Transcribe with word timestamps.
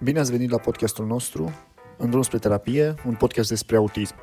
Bine 0.00 0.18
ați 0.18 0.30
venit 0.30 0.50
la 0.50 0.58
podcastul 0.58 1.06
nostru, 1.06 1.52
În 1.98 2.10
drum 2.10 2.22
spre 2.22 2.38
terapie, 2.38 2.94
un 3.06 3.14
podcast 3.14 3.48
despre 3.48 3.76
autism. 3.76 4.14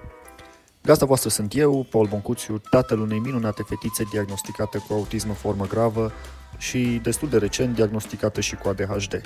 Gazda 0.84 1.06
voastră 1.06 1.30
sunt 1.30 1.56
eu, 1.56 1.88
Paul 1.90 2.08
Boncuțiu, 2.08 2.62
tatăl 2.70 3.00
unei 3.00 3.20
minunate 3.20 3.64
fetițe 3.68 4.04
diagnosticată 4.12 4.84
cu 4.88 4.94
autism 4.94 5.28
în 5.28 5.34
formă 5.34 5.66
gravă 5.66 6.12
și 6.58 7.00
destul 7.04 7.30
de 7.30 7.38
recent 7.38 7.76
diagnosticată 7.76 8.42
și 8.42 8.56
cu 8.56 8.68
ADHD. 8.68 9.22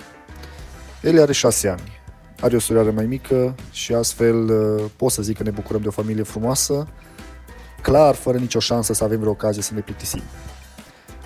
El 1.03 1.21
are 1.21 1.33
șase 1.33 1.67
ani, 1.67 2.01
are 2.39 2.55
o 2.55 2.59
surioară 2.59 2.91
mai 2.91 3.05
mică 3.05 3.55
și 3.71 3.93
astfel 3.93 4.49
uh, 4.49 4.83
pot 4.95 5.11
să 5.11 5.21
zic 5.21 5.37
că 5.37 5.43
ne 5.43 5.51
bucurăm 5.51 5.81
de 5.81 5.87
o 5.87 5.91
familie 5.91 6.23
frumoasă, 6.23 6.87
clar, 7.81 8.15
fără 8.15 8.37
nicio 8.37 8.59
șansă 8.59 8.93
să 8.93 9.03
avem 9.03 9.19
vreo 9.19 9.31
ocazie 9.31 9.61
să 9.61 9.73
ne 9.73 9.79
plictisim. 9.79 10.21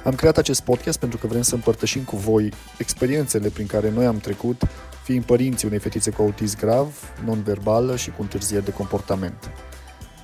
Am 0.03 0.15
creat 0.15 0.37
acest 0.37 0.61
podcast 0.61 0.99
pentru 0.99 1.17
că 1.17 1.27
vrem 1.27 1.41
să 1.41 1.55
împărtășim 1.55 2.01
cu 2.01 2.15
voi 2.15 2.53
experiențele 2.77 3.49
prin 3.49 3.65
care 3.65 3.89
noi 3.89 4.05
am 4.05 4.17
trecut, 4.17 4.61
fiind 5.03 5.23
părinții 5.23 5.67
unei 5.67 5.79
fetițe 5.79 6.11
cu 6.11 6.21
autism 6.21 6.59
grav, 6.59 6.93
non-verbală 7.25 7.95
și 7.95 8.09
cu 8.09 8.21
întârzieri 8.21 8.65
de 8.65 8.71
comportament. 8.71 9.51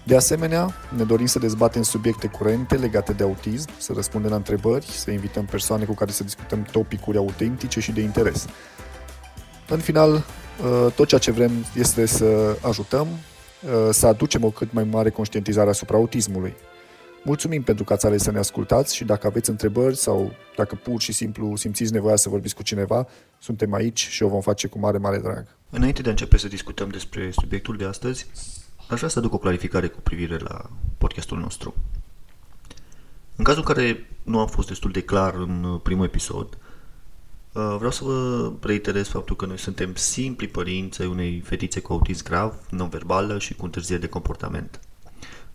De 0.03 0.15
asemenea, 0.15 0.73
ne 0.97 1.03
dorim 1.03 1.25
să 1.25 1.39
dezbatem 1.39 1.81
subiecte 1.81 2.27
curente 2.27 2.75
legate 2.75 3.13
de 3.13 3.23
autism, 3.23 3.69
să 3.77 3.91
răspundem 3.95 4.29
la 4.29 4.35
întrebări, 4.35 4.85
să 4.85 5.11
invităm 5.11 5.45
persoane 5.45 5.85
cu 5.85 5.93
care 5.93 6.11
să 6.11 6.23
discutăm 6.23 6.63
topicuri 6.71 7.17
autentice 7.17 7.79
și 7.79 7.91
de 7.91 8.01
interes. 8.01 8.45
În 9.69 9.79
final, 9.79 10.11
uh, 10.11 10.91
tot 10.95 11.07
ceea 11.07 11.19
ce 11.19 11.31
vrem 11.31 11.51
este 11.75 12.05
să 12.05 12.57
ajutăm, 12.61 13.07
uh, 13.07 13.89
să 13.91 14.07
aducem 14.07 14.43
o 14.43 14.49
cât 14.49 14.73
mai 14.73 14.83
mare 14.83 15.09
conștientizare 15.09 15.69
asupra 15.69 15.97
autismului. 15.97 16.55
Mulțumim 17.23 17.63
pentru 17.63 17.83
că 17.83 17.93
ați 17.93 18.05
ales 18.05 18.23
să 18.23 18.31
ne 18.31 18.37
ascultați 18.37 18.95
și 18.95 19.03
dacă 19.03 19.27
aveți 19.27 19.49
întrebări 19.49 19.95
sau 19.95 20.31
dacă 20.55 20.75
pur 20.75 21.01
și 21.01 21.11
simplu 21.11 21.55
simțiți 21.55 21.93
nevoia 21.93 22.15
să 22.15 22.29
vorbiți 22.29 22.55
cu 22.55 22.63
cineva, 22.63 23.07
suntem 23.39 23.73
aici 23.73 24.07
și 24.07 24.23
o 24.23 24.27
vom 24.27 24.41
face 24.41 24.67
cu 24.67 24.79
mare, 24.79 24.97
mare 24.97 25.17
drag. 25.17 25.47
Înainte 25.69 26.01
de 26.01 26.07
a 26.07 26.11
începe 26.11 26.37
să 26.37 26.47
discutăm 26.47 26.89
despre 26.89 27.31
subiectul 27.31 27.77
de 27.77 27.85
astăzi, 27.85 28.27
aș 28.89 28.97
vrea 28.97 29.09
să 29.09 29.19
aduc 29.19 29.33
o 29.33 29.37
clarificare 29.37 29.87
cu 29.87 29.99
privire 29.99 30.37
la 30.37 30.69
podcastul 30.97 31.37
nostru. 31.37 31.73
În 33.35 33.43
cazul 33.43 33.63
în 33.67 33.73
care 33.73 34.09
nu 34.23 34.39
am 34.39 34.47
fost 34.47 34.67
destul 34.67 34.91
de 34.91 35.01
clar 35.01 35.33
în 35.33 35.79
primul 35.83 36.05
episod, 36.05 36.57
uh, 37.51 37.75
vreau 37.77 37.91
să 37.91 38.03
vă 38.03 38.51
reiterez 38.61 39.07
faptul 39.07 39.35
că 39.35 39.45
noi 39.45 39.59
suntem 39.59 39.95
simpli 39.95 40.47
părinți 40.47 41.01
ai 41.01 41.07
unei 41.07 41.39
fetițe 41.45 41.79
cu 41.79 41.93
autism 41.93 42.23
grav, 42.23 42.55
non-verbală 42.69 43.39
și 43.39 43.53
cu 43.53 43.65
întârziere 43.65 44.01
de 44.01 44.07
comportament. 44.07 44.79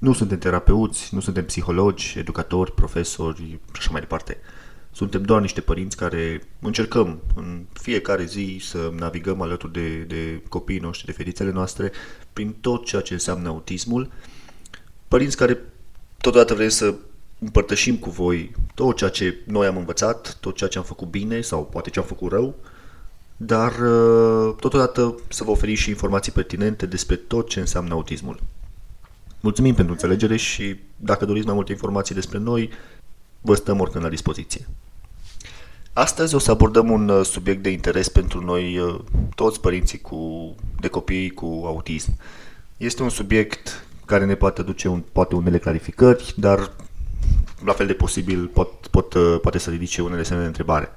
Nu 0.02 0.12
suntem 0.12 0.38
terapeuți, 0.38 1.14
nu 1.14 1.20
suntem 1.20 1.44
psihologi, 1.44 2.18
educatori, 2.18 2.72
profesori 2.72 3.42
și 3.72 3.78
așa 3.78 3.90
mai 3.90 4.00
departe. 4.00 4.38
Suntem 4.92 5.22
doar 5.22 5.40
niște 5.40 5.60
părinți 5.60 5.96
care 5.96 6.42
încercăm 6.60 7.20
în 7.34 7.64
fiecare 7.72 8.24
zi 8.24 8.58
să 8.60 8.90
navigăm 8.98 9.40
alături 9.40 9.72
de, 9.72 9.98
de 9.98 10.42
copiii 10.48 10.78
noștri, 10.78 11.06
de 11.06 11.12
fetițele 11.12 11.50
noastre, 11.50 11.92
prin 12.32 12.54
tot 12.60 12.84
ceea 12.84 13.02
ce 13.02 13.12
înseamnă 13.12 13.48
autismul. 13.48 14.10
Părinți 15.08 15.36
care 15.36 15.58
totodată 16.20 16.54
vrem 16.54 16.68
să 16.68 16.94
împărtășim 17.38 17.96
cu 17.96 18.10
voi 18.10 18.50
tot 18.74 18.96
ceea 18.96 19.10
ce 19.10 19.38
noi 19.46 19.66
am 19.66 19.76
învățat, 19.76 20.36
tot 20.40 20.56
ceea 20.56 20.70
ce 20.70 20.78
am 20.78 20.84
făcut 20.84 21.08
bine 21.08 21.40
sau 21.40 21.64
poate 21.64 21.90
ce 21.90 21.98
am 21.98 22.06
făcut 22.06 22.30
rău, 22.30 22.54
dar 23.36 23.72
uh, 23.72 24.54
totodată 24.60 25.14
să 25.28 25.44
vă 25.44 25.50
oferi 25.50 25.74
și 25.74 25.88
informații 25.88 26.32
pertinente 26.32 26.86
despre 26.86 27.16
tot 27.16 27.48
ce 27.48 27.60
înseamnă 27.60 27.94
autismul. 27.94 28.40
Mulțumim 29.42 29.74
pentru 29.74 29.92
înțelegere 29.92 30.36
și 30.36 30.76
dacă 30.96 31.24
doriți 31.24 31.46
mai 31.46 31.54
multe 31.54 31.72
informații 31.72 32.14
despre 32.14 32.38
noi, 32.38 32.70
vă 33.40 33.54
stăm 33.54 33.80
oricând 33.80 34.04
la 34.04 34.10
dispoziție. 34.10 34.66
Astăzi 35.92 36.34
o 36.34 36.38
să 36.38 36.50
abordăm 36.50 36.90
un 36.90 37.08
uh, 37.08 37.24
subiect 37.24 37.62
de 37.62 37.70
interes 37.70 38.08
pentru 38.08 38.44
noi, 38.44 38.78
uh, 38.78 39.00
toți 39.34 39.60
părinții 39.60 40.00
cu, 40.00 40.54
de 40.80 40.88
copii 40.88 41.30
cu 41.30 41.62
autism. 41.64 42.16
Este 42.76 43.02
un 43.02 43.08
subiect 43.08 43.86
care 44.04 44.24
ne 44.24 44.34
poate 44.34 44.60
aduce 44.60 44.88
un, 44.88 45.02
poate 45.12 45.34
unele 45.34 45.58
clarificări, 45.58 46.34
dar 46.36 46.70
la 47.64 47.72
fel 47.72 47.86
de 47.86 47.92
posibil 47.92 48.46
pot, 48.46 48.86
pot, 48.86 49.14
uh, 49.14 49.38
poate 49.40 49.58
să 49.58 49.70
ridice 49.70 50.02
unele 50.02 50.22
semne 50.22 50.42
de 50.42 50.48
întrebare. 50.48 50.88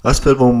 Astfel 0.00 0.34
vom, 0.34 0.60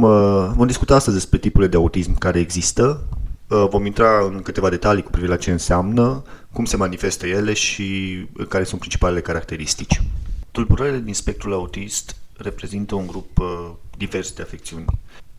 vom 0.56 0.66
discuta 0.66 0.94
astăzi 0.94 1.16
despre 1.16 1.38
tipurile 1.38 1.70
de 1.70 1.76
autism 1.76 2.18
care 2.18 2.38
există, 2.38 3.04
vom 3.50 3.86
intra 3.86 4.24
în 4.24 4.42
câteva 4.42 4.68
detalii 4.68 5.02
cu 5.02 5.10
privire 5.10 5.32
la 5.32 5.38
ce 5.38 5.50
înseamnă, 5.50 6.22
cum 6.52 6.64
se 6.64 6.76
manifestă 6.76 7.26
ele 7.26 7.52
și 7.52 8.16
care 8.48 8.64
sunt 8.64 8.80
principalele 8.80 9.20
caracteristici. 9.20 10.02
Tulburările 10.50 10.98
din 10.98 11.14
spectrul 11.14 11.52
autist 11.52 12.16
reprezintă 12.36 12.94
un 12.94 13.06
grup 13.06 13.38
uh, 13.38 13.70
divers 13.96 14.32
de 14.32 14.42
afecțiuni. 14.42 14.84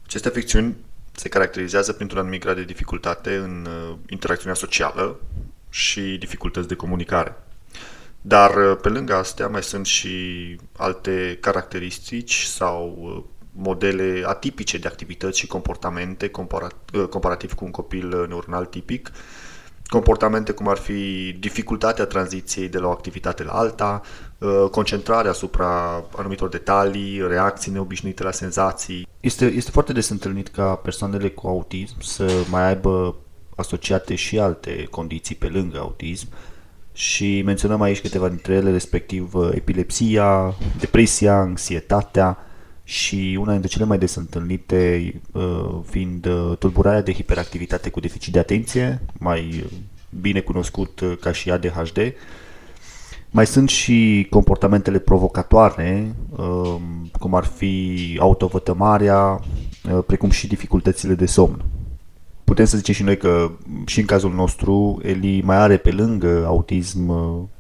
Aceste 0.06 0.28
afecțiuni 0.28 0.76
se 1.12 1.30
caracterizează 1.30 1.94
printr-un 1.94 2.20
anumit 2.20 2.42
grad 2.42 2.56
de 2.56 2.64
dificultate 2.64 3.36
în 3.36 3.68
uh, 3.68 3.96
interacțiunea 4.10 4.56
socială 4.56 5.20
și 5.70 6.02
dificultăți 6.20 6.68
de 6.68 6.76
comunicare. 6.76 7.36
Dar 8.22 8.56
uh, 8.56 8.78
pe 8.82 8.90
lângă 8.90 9.14
astea 9.14 9.48
mai 9.48 9.64
sunt 9.64 9.86
și 9.86 10.16
alte 10.78 11.38
caracteristici 11.42 12.42
sau 12.44 12.98
uh, 13.00 13.24
modele 13.52 14.24
atipice 14.26 14.78
de 14.78 14.88
activități 14.88 15.40
și 15.40 15.48
comportamente 15.48 16.30
comparat, 16.30 16.76
uh, 16.94 17.08
comparativ 17.08 17.54
cu 17.54 17.66
un 17.66 17.72
copil 17.72 18.26
neuronal 18.28 18.66
tipic, 18.66 19.12
comportamente 19.88 20.52
cum 20.52 20.68
ar 20.68 20.78
fi 20.78 21.32
dificultatea 21.40 22.06
tranziției 22.06 22.70
de 22.70 22.78
la 22.78 22.88
o 22.88 22.92
activitate 22.92 23.44
la 23.44 23.52
alta, 23.52 24.02
uh, 24.38 24.66
concentrarea 24.72 25.32
asupra 25.32 26.04
anumitor 26.16 26.50
detalii, 26.50 27.28
reacții 27.28 27.72
neobișnuite 27.72 28.24
la 28.24 28.32
senzații. 28.32 29.08
Este, 29.20 29.46
este 29.46 29.72
foarte 29.72 29.94
des 29.94 30.10
întâlnit 30.10 30.48
ca 30.48 30.76
persoanele 30.76 31.30
cu 31.30 31.48
autism 31.48 32.02
să 32.02 32.32
mai 32.50 32.68
aibă 32.68 33.16
asociate 33.56 34.16
și 34.16 34.40
alte 34.40 34.88
condiții 34.90 35.36
pe 35.36 35.48
lângă 35.48 35.78
autism. 35.78 36.28
Și 36.94 37.42
menționăm 37.42 37.82
aici 37.82 38.02
câteva 38.02 38.28
dintre 38.28 38.54
ele, 38.54 38.72
respectiv 38.72 39.34
uh, 39.34 39.50
epilepsia, 39.54 40.56
depresia, 40.80 41.36
anxietatea, 41.36 42.38
și 42.92 43.38
una 43.40 43.52
dintre 43.52 43.70
cele 43.70 43.86
mai 43.86 43.98
des 43.98 44.16
întâlnite 44.16 45.14
uh, 45.32 45.80
fiind 45.90 46.26
uh, 46.26 46.58
tulburarea 46.58 47.02
de 47.02 47.14
hiperactivitate 47.14 47.90
cu 47.90 48.00
deficit 48.00 48.34
de 48.34 48.40
atenție, 48.40 49.02
mai 49.20 49.66
bine 50.22 50.40
cunoscut 50.40 51.00
uh, 51.00 51.18
ca 51.20 51.32
și 51.32 51.52
ADHD. 51.52 52.14
Mai 53.30 53.46
sunt 53.46 53.70
și 53.70 54.28
comportamentele 54.30 55.00
provocatoare, 55.00 56.16
cum 57.20 57.36
ar 57.36 57.44
fi 57.44 58.18
autovătămarea, 58.20 59.40
precum 60.06 60.30
și 60.30 60.48
dificultățile 60.48 61.14
de 61.14 61.26
somn. 61.26 61.64
Putem 62.44 62.66
să 62.66 62.78
zicem 62.78 62.94
și 62.94 63.04
noi 63.04 63.18
că 63.18 63.52
și 63.86 64.00
în 64.00 64.06
cazul 64.06 64.34
nostru 64.34 65.00
Eli 65.04 65.42
mai 65.42 65.56
are 65.56 65.78
pe 65.78 65.92
lângă 65.92 66.44
autism 66.46 67.12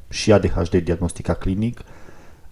și 0.09 0.31
ADHD 0.31 0.75
diagnostica 0.75 1.33
clinic, 1.33 1.81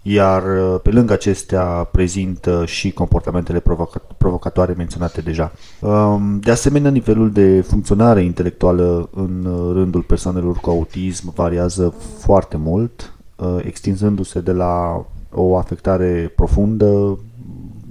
iar 0.01 0.43
uh, 0.43 0.79
pe 0.83 0.91
lângă 0.91 1.13
acestea 1.13 1.63
prezintă 1.91 2.63
și 2.65 2.91
comportamentele 2.91 3.59
provoca- 3.59 4.17
provocatoare 4.17 4.73
menționate 4.77 5.21
deja. 5.21 5.51
Um, 5.79 6.39
de 6.39 6.51
asemenea, 6.51 6.91
nivelul 6.91 7.31
de 7.31 7.61
funcționare 7.61 8.23
intelectuală 8.23 9.09
în 9.13 9.45
uh, 9.45 9.73
rândul 9.73 10.01
persoanelor 10.01 10.57
cu 10.57 10.69
autism 10.69 11.33
variază 11.35 11.93
foarte 12.17 12.57
mult, 12.57 13.13
uh, 13.35 13.57
extinzându-se 13.63 14.39
de 14.39 14.51
la 14.51 15.05
o 15.31 15.57
afectare 15.57 16.31
profundă, 16.35 17.19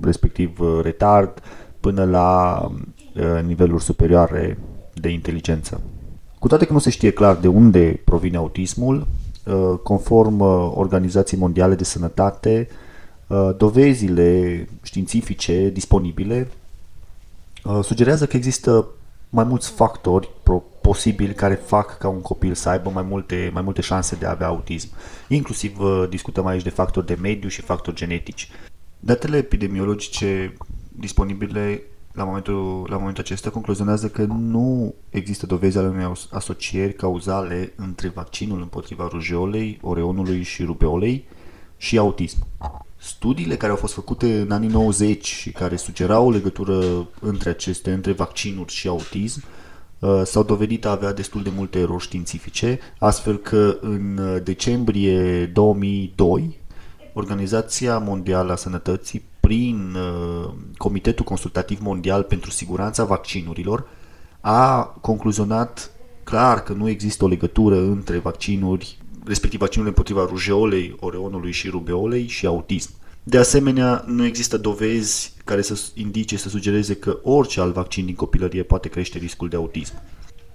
respectiv 0.03 0.59
retard, 0.83 1.43
până 1.81 2.05
la 2.05 2.61
niveluri 3.47 3.83
superioare 3.83 4.59
de 4.95 5.09
inteligență. 5.09 5.81
Cu 6.39 6.49
toate 6.49 6.65
că 6.65 6.73
nu 6.73 6.79
se 6.79 6.91
știe 6.91 7.11
clar 7.11 7.37
de 7.37 7.49
unde 7.49 8.01
provine 8.05 8.37
autismul, 8.37 8.97
Uh, 8.97 9.28
conform 9.83 10.41
uh, 10.41 10.73
Organizației 10.75 11.41
Mondiale 11.41 11.75
de 11.75 11.85
Sănătate, 11.85 12.69
uh, 13.27 13.51
dovezile 13.57 14.69
științifice 14.83 15.69
disponibile 15.69 16.49
sugerează 17.83 18.27
că 18.27 18.37
există 18.37 18.87
mai 19.31 19.45
mulți 19.45 19.71
factori 19.71 20.31
posibili 20.81 21.35
care 21.35 21.55
fac 21.55 21.99
ca 21.99 22.09
un 22.09 22.21
copil 22.21 22.55
să 22.55 22.69
aibă 22.69 22.91
mai 22.91 23.03
multe, 23.03 23.51
mai 23.53 23.63
multe 23.63 23.81
șanse 23.81 24.17
de 24.17 24.27
a 24.27 24.31
avea 24.31 24.47
autism. 24.47 24.89
Inclusiv 25.29 25.79
discutăm 26.09 26.47
aici 26.47 26.63
de 26.63 26.71
factori 26.71 27.07
de 27.07 27.19
mediu 27.21 27.49
și 27.49 27.61
factori 27.61 27.97
genetici. 27.97 28.49
Datele 29.01 29.37
epidemiologice 29.37 30.57
disponibile 30.89 31.83
la 32.13 32.25
momentul, 32.25 32.87
la 32.91 32.97
momentul 32.97 33.23
acesta 33.23 33.51
concluzionează 33.51 34.09
că 34.09 34.25
nu 34.25 34.95
există 35.11 35.47
dovezi 35.47 35.79
ale 35.79 35.89
unei 35.89 36.13
asocieri 36.31 36.95
cauzale 36.95 37.73
între 37.77 38.09
vaccinul 38.09 38.61
împotriva 38.61 39.09
rujeolei, 39.11 39.79
oreonului 39.83 40.43
și 40.43 40.65
rubeolei 40.65 41.25
și 41.77 41.99
autism. 41.99 42.47
Studiile 42.97 43.57
care 43.57 43.71
au 43.71 43.79
fost 43.79 43.95
făcute 43.95 44.41
în 44.41 44.51
anii 44.51 44.69
90 44.69 45.27
și 45.27 45.51
care 45.51 45.77
sugerau 45.77 46.27
o 46.27 46.31
legătură 46.31 47.09
între 47.21 47.51
aceste, 47.51 47.93
între 47.93 48.13
vaccinuri 48.13 48.73
și 48.73 48.89
autism, 48.89 49.43
uh, 49.99 50.23
s-au 50.25 50.43
dovedit 50.43 50.85
a 50.85 50.91
avea 50.91 51.13
destul 51.13 51.43
de 51.43 51.53
multe 51.55 51.79
erori 51.79 52.03
științifice, 52.03 52.79
astfel 52.99 53.37
că 53.37 53.79
în 53.81 54.21
decembrie 54.45 55.47
2002 55.47 56.59
Organizația 57.13 57.99
Mondială 57.99 58.53
a 58.53 58.57
Sănătății 58.57 59.23
prin 59.49 59.95
uh, 59.95 60.51
Comitetul 60.77 61.25
Consultativ 61.25 61.81
Mondial 61.81 62.23
pentru 62.23 62.51
Siguranța 62.51 63.05
Vaccinurilor 63.05 63.89
a 64.41 64.83
concluzionat 65.01 65.91
clar 66.25 66.63
că 66.63 66.73
nu 66.73 66.89
există 66.89 67.25
o 67.25 67.29
legătură 67.29 67.77
între 67.81 68.19
vaccinuri, 68.19 68.99
respectiv 69.25 69.59
vaccinurile 69.59 69.95
împotriva 69.97 70.27
rujeolei, 70.31 70.97
oreonului 71.01 71.53
și 71.53 71.69
rubeolei 71.69 72.27
și 72.27 72.47
autism. 72.47 72.91
De 73.23 73.39
asemenea, 73.39 74.05
nu 74.07 74.25
există 74.25 74.57
dovezi 74.57 75.33
care 75.45 75.63
să 75.63 75.81
indice, 75.95 76.37
să 76.37 76.49
sugereze 76.49 76.95
că 76.95 77.19
orice 77.23 77.61
alt 77.61 77.75
vaccin 77.75 78.05
din 78.05 78.15
copilărie 78.15 78.63
poate 78.63 78.89
crește 78.89 79.19
riscul 79.19 79.49
de 79.49 79.57
autism. 79.57 79.95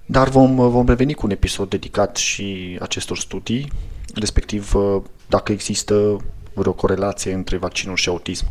Dar 0.06 0.30
vom, 0.30 0.56
vom 0.56 0.88
reveni 0.88 1.14
cu 1.14 1.26
un 1.26 1.32
episod 1.32 1.70
dedicat 1.70 2.16
și 2.16 2.78
acestor 2.82 3.18
studii, 3.18 3.72
respectiv 4.14 4.76
uh, 4.76 5.02
dacă 5.28 5.52
există 5.52 6.18
vreo 6.54 6.74
corelație 6.74 7.34
între 7.34 7.58
vaccinul 7.58 7.96
și 7.96 8.10
autism. 8.10 8.46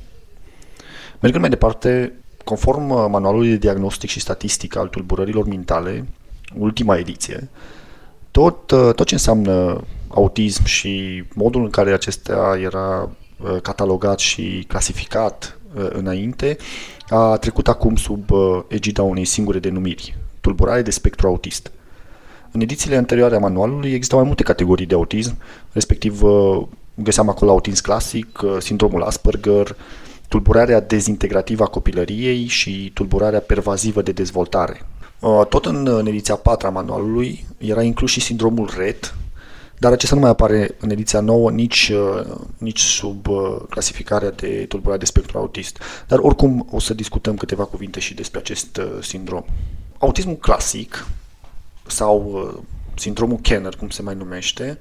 Mergând 1.23 1.43
mai 1.43 1.51
departe, 1.51 2.13
conform 2.45 2.91
uh, 2.91 3.07
manualului 3.09 3.49
de 3.49 3.57
diagnostic 3.57 4.11
și 4.11 4.21
statistică 4.21 4.79
al 4.79 4.89
tulburărilor 4.89 5.47
mentale, 5.47 6.07
ultima 6.59 6.97
ediție, 6.97 7.49
tot, 8.31 8.71
uh, 8.71 8.95
tot 8.95 9.07
ce 9.07 9.15
înseamnă 9.15 9.85
autism 10.09 10.65
și 10.65 11.25
modul 11.35 11.63
în 11.63 11.71
care 11.71 11.93
acesta 11.93 12.59
era 12.63 13.11
catalogat 13.63 14.19
și 14.19 14.65
clasificat 14.69 15.59
înainte, 15.75 16.57
a 17.09 17.37
trecut 17.37 17.69
acum 17.69 17.97
sub 17.97 18.31
egida 18.69 19.03
unei 19.03 19.25
singure 19.25 19.59
denumiri, 19.59 20.17
tulburare 20.41 20.83
de 20.83 20.91
spectru 20.91 21.27
autist. 21.27 21.71
În 22.53 22.61
edițiile 22.61 22.97
anterioare 22.97 23.37
a 23.37 23.39
manualului 23.39 23.93
existau 23.93 24.19
mai 24.19 24.27
multe 24.27 24.43
categorii 24.43 24.87
de 24.87 24.95
autism, 24.95 25.37
respectiv 25.73 26.23
uh, 26.23 26.63
găseam 26.95 27.29
acolo 27.29 27.51
autism 27.51 27.83
clasic, 27.83 28.43
uh, 28.43 28.57
sindromul 28.59 29.03
Asperger, 29.03 29.77
tulburarea 30.33 30.81
dezintegrativă 30.81 31.63
a 31.63 31.67
copilăriei 31.67 32.47
și 32.47 32.91
tulburarea 32.95 33.41
pervazivă 33.41 34.03
de 34.03 34.13
dezvoltare. 34.13 34.87
Uh, 35.21 35.47
tot 35.49 35.67
în, 35.67 35.87
în 35.87 36.07
ediția 36.07 36.35
4 36.35 36.67
a 36.67 36.71
manualului 36.71 37.47
era 37.59 37.83
inclus 37.83 38.11
și 38.11 38.21
sindromul 38.21 38.71
RET, 38.77 39.15
dar 39.79 39.93
acesta 39.93 40.15
nu 40.15 40.21
mai 40.21 40.31
apare 40.31 40.75
în 40.81 40.91
ediția 40.91 41.21
nouă 41.21 41.51
nici, 41.51 41.93
nici 42.59 42.81
sub 42.81 43.27
clasificarea 43.71 44.31
de 44.31 44.65
tulburare 44.69 44.99
de 44.99 45.05
spectru 45.05 45.39
autist. 45.39 45.79
Dar 46.07 46.19
oricum 46.19 46.69
o 46.71 46.79
să 46.79 46.95
discutăm 46.95 47.37
câteva 47.37 47.65
cuvinte 47.65 48.01
și 48.01 48.15
despre 48.15 48.39
acest 48.39 48.81
sindrom. 49.01 49.45
Autismul 49.99 50.37
clasic 50.37 51.07
sau 51.87 52.33
uh, 52.33 52.63
sindromul 52.95 53.39
Kenner, 53.39 53.75
cum 53.75 53.89
se 53.89 54.03
mai 54.03 54.15
numește, 54.15 54.79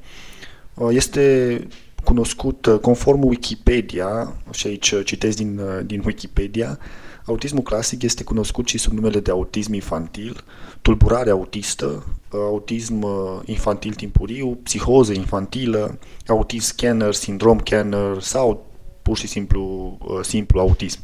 uh, 0.74 0.90
este 0.92 1.68
cunoscut 2.04 2.66
uh, 2.66 2.80
conform 2.80 3.24
Wikipedia, 3.24 4.36
și 4.52 4.68
aici 4.68 5.04
citesc 5.04 5.38
din, 5.38 5.62
din 5.86 6.02
Wikipedia, 6.06 6.80
autismul 7.26 7.64
clasic 7.64 8.02
este 8.02 8.24
cunoscut 8.24 8.68
și 8.68 8.78
sub 8.78 8.94
numele 8.94 9.20
de 9.20 9.32
autism 9.32 9.74
infantil, 9.74 10.44
tulburare 10.82 11.30
autistă, 11.30 12.06
autism 12.32 13.06
infantil 13.46 13.94
timpuriu, 13.94 14.60
psihoză 14.64 15.14
infantilă, 15.14 16.00
autism 16.28 16.66
scanner, 16.66 17.14
sindrom 17.14 17.60
Kenner 17.60 18.22
sau 18.22 18.66
pur 19.02 19.18
și 19.18 19.28
simplu, 19.28 19.98
simplu 20.22 20.60
autism. 20.60 21.00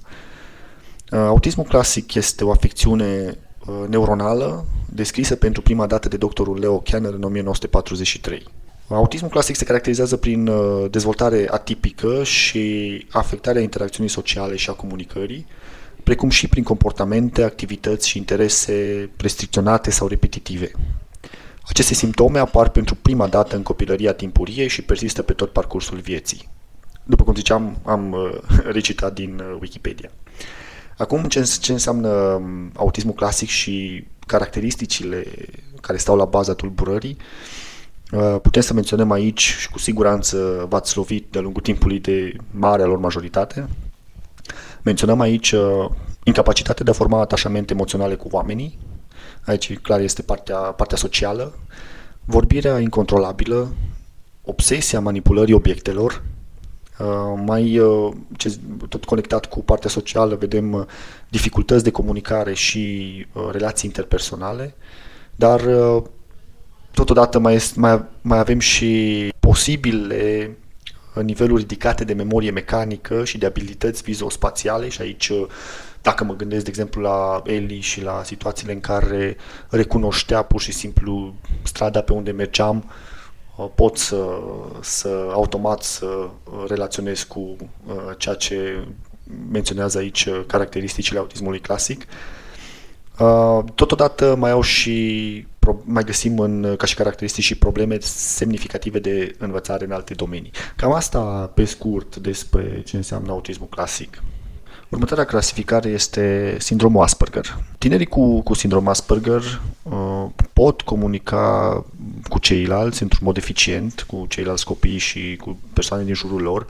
Autismul 1.09 1.65
clasic 1.65 2.13
este 2.13 2.43
o 2.43 2.51
afecțiune 2.51 3.37
Uh, 3.67 3.87
neuronală 3.87 4.65
descrisă 4.89 5.35
pentru 5.35 5.61
prima 5.61 5.87
dată 5.87 6.07
de 6.07 6.17
doctorul 6.17 6.59
Leo 6.59 6.79
Kanner 6.79 7.13
în 7.13 7.23
1943. 7.23 8.43
Autismul 8.95 9.29
clasic 9.29 9.55
se 9.55 9.65
caracterizează 9.65 10.17
prin 10.17 10.47
uh, 10.47 10.85
dezvoltare 10.91 11.47
atipică 11.49 12.23
și 12.23 13.05
afectarea 13.11 13.61
interacțiunii 13.61 14.11
sociale 14.11 14.55
și 14.55 14.69
a 14.69 14.73
comunicării, 14.73 15.45
precum 16.03 16.29
și 16.29 16.47
prin 16.47 16.63
comportamente, 16.63 17.43
activități 17.43 18.07
și 18.07 18.17
interese 18.17 19.09
restricționate 19.17 19.91
sau 19.91 20.07
repetitive. 20.07 20.71
Aceste 21.63 21.93
simptome 21.93 22.39
apar 22.39 22.69
pentru 22.69 22.95
prima 22.95 23.27
dată 23.27 23.55
în 23.55 23.63
copilăria 23.63 24.13
timpurie 24.13 24.67
și 24.67 24.81
persistă 24.81 25.21
pe 25.21 25.33
tot 25.33 25.51
parcursul 25.51 25.97
vieții. 25.97 26.49
După 27.03 27.23
cum 27.23 27.35
ziceam, 27.35 27.77
am 27.85 28.11
uh, 28.11 28.37
recitat 28.77 29.13
din 29.13 29.43
Wikipedia. 29.59 30.11
Acum, 30.97 31.23
ce, 31.23 31.57
ce 31.59 31.71
înseamnă 31.71 32.09
um, 32.09 32.71
autismul 32.75 33.13
clasic 33.13 33.49
și 33.49 34.05
caracteristicile 34.27 35.25
care 35.81 35.97
stau 35.97 36.15
la 36.15 36.25
baza 36.25 36.53
tulburării, 36.53 37.17
uh, 37.19 37.66
putem 38.41 38.61
să 38.61 38.73
menționăm 38.73 39.11
aici 39.11 39.41
și 39.41 39.69
cu 39.69 39.79
siguranță 39.79 40.65
v-ați 40.69 40.97
lovit 40.97 41.27
de-a 41.31 41.41
lungul 41.41 41.61
timpului 41.61 41.99
de 41.99 42.35
marea 42.51 42.85
lor 42.85 42.97
majoritate. 42.97 43.69
Menționăm 44.81 45.19
aici 45.19 45.51
uh, 45.51 45.89
incapacitatea 46.23 46.85
de 46.85 46.91
a 46.91 46.93
forma 46.93 47.19
atașamente 47.19 47.73
emoționale 47.73 48.15
cu 48.15 48.27
oamenii, 48.31 48.79
aici 49.45 49.77
clar 49.77 49.99
este 49.99 50.21
partea, 50.21 50.57
partea 50.57 50.97
socială, 50.97 51.53
vorbirea 52.25 52.79
incontrolabilă, 52.79 53.73
obsesia 54.43 54.99
manipulării 54.99 55.53
obiectelor, 55.53 56.23
Uh, 56.99 57.41
mai 57.45 57.79
uh, 57.79 58.13
ce, 58.37 58.57
tot 58.89 59.05
conectat 59.05 59.45
cu 59.45 59.63
partea 59.63 59.89
socială, 59.89 60.35
vedem 60.35 60.73
uh, 60.73 60.85
dificultăți 61.29 61.83
de 61.83 61.91
comunicare 61.91 62.53
și 62.53 63.25
relații 63.51 63.87
interpersonale, 63.87 64.75
dar 65.35 65.61
totodată 66.97 67.39
mai, 67.39 67.53
este, 67.53 67.79
mai, 67.79 68.03
mai 68.21 68.39
avem 68.39 68.59
și 68.59 69.33
posibile 69.39 70.57
niveluri 71.23 71.61
ridicate 71.61 72.03
de 72.03 72.13
memorie 72.13 72.51
mecanică 72.51 73.25
și 73.25 73.37
de 73.37 73.45
abilități 73.45 74.01
vizospațiale 74.01 74.89
și 74.89 75.01
aici 75.01 75.31
dacă 76.01 76.23
mă 76.23 76.35
gândesc, 76.35 76.63
de 76.63 76.69
exemplu, 76.69 77.01
la 77.01 77.41
Eli 77.45 77.79
și 77.79 78.01
la 78.01 78.21
situațiile 78.23 78.73
în 78.73 78.79
care 78.79 79.37
recunoștea 79.69 80.41
pur 80.41 80.61
și 80.61 80.71
simplu 80.71 81.35
strada 81.63 82.01
pe 82.01 82.13
unde 82.13 82.31
mergeam, 82.31 82.77
uh, 82.77 83.17
Uh, 83.57 83.69
pot 83.75 83.97
să, 83.97 84.25
să 84.79 85.27
automat 85.31 85.83
să 85.83 86.29
relaționez 86.67 87.23
cu 87.23 87.39
uh, 87.39 87.95
ceea 88.17 88.35
ce 88.35 88.87
menționează 89.51 89.97
aici 89.97 90.25
uh, 90.25 90.43
caracteristicile 90.47 91.19
autismului 91.19 91.59
clasic. 91.59 92.05
Totodată 93.75 94.35
mai 94.35 94.51
au 94.51 94.61
și 94.61 95.47
mai 95.83 96.03
găsim 96.03 96.39
în, 96.39 96.75
ca 96.77 96.85
și 96.85 96.95
caracteristici 96.95 97.43
și 97.43 97.55
probleme 97.55 97.97
semnificative 97.99 98.99
de 98.99 99.35
învățare 99.37 99.85
în 99.85 99.91
alte 99.91 100.13
domenii. 100.13 100.51
Cam 100.75 100.91
asta 100.91 101.51
pe 101.53 101.65
scurt 101.65 102.15
despre 102.15 102.81
ce 102.85 102.95
înseamnă 102.95 103.31
autismul 103.31 103.67
clasic. 103.67 104.21
Următoarea 104.89 105.25
clasificare 105.25 105.89
este 105.89 106.55
sindromul 106.59 107.01
Asperger. 107.01 107.57
Tinerii 107.77 108.05
cu, 108.05 108.41
cu 108.41 108.53
sindrom 108.53 108.87
Asperger 108.87 109.61
uh, 109.83 110.25
pot 110.53 110.81
comunica 110.81 111.85
cu 112.29 112.39
ceilalți 112.39 113.01
într-un 113.01 113.25
mod 113.25 113.37
eficient, 113.37 114.05
cu 114.07 114.25
ceilalți 114.29 114.65
copii 114.65 114.97
și 114.97 115.35
cu 115.41 115.57
persoane 115.73 116.03
din 116.03 116.13
jurul 116.13 116.41
lor, 116.41 116.67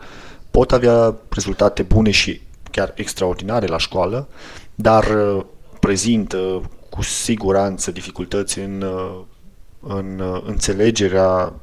pot 0.52 0.72
avea 0.72 1.16
rezultate 1.30 1.84
bune 1.84 2.12
și 2.12 2.42
chiar 2.72 2.94
extraordinare 2.96 3.66
la 3.66 3.78
școală, 3.78 4.28
dar 4.76 5.04
uh, 5.04 5.44
prezintă 5.80 6.62
cu 6.98 7.04
siguranță 7.04 7.92
dificultăți 7.92 8.60
în, 8.60 8.82
uh, 8.82 9.22
în 9.80 10.20
uh, 10.20 10.42
înțelegerea 10.46 11.54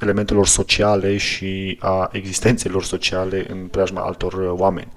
elementelor 0.00 0.46
sociale 0.46 1.16
și 1.16 1.78
a 1.80 2.08
existențelor 2.12 2.84
sociale 2.84 3.46
în 3.50 3.66
preajma 3.66 4.00
altor 4.00 4.32
oameni 4.56 4.92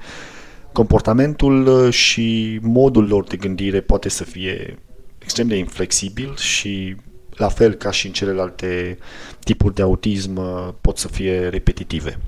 comportamentul 0.75 1.67
uh, 1.67 1.93
și 1.93 2.59
modul 2.61 3.07
lor 3.07 3.23
de 3.23 3.37
gândire 3.37 3.81
poate 3.81 4.09
să 4.09 4.23
fie 4.23 4.77
extrem 5.19 5.47
de 5.47 5.55
inflexibil 5.55 6.35
și 6.35 6.95
la 7.35 7.47
fel 7.49 7.73
ca 7.73 7.91
și 7.91 8.07
în 8.07 8.13
celelalte 8.13 8.97
tipuri 9.39 9.73
de 9.73 9.81
autism 9.81 10.37
uh, 10.37 10.73
pot 10.81 10.97
să 10.97 11.07
fie 11.07 11.47
repetitive. 11.47 12.19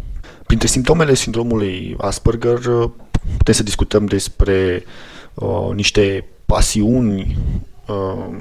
Printre 0.46 0.68
simptomele 0.68 1.14
sindromului 1.14 1.96
Asperger 1.98 2.66
uh, 2.66 2.90
putem 3.38 3.54
să 3.54 3.64
discutăm 3.64 4.06
despre 4.06 4.84
uh, 5.34 5.70
niște 5.74 6.26
pasiuni 6.48 7.38
uh, 7.88 8.36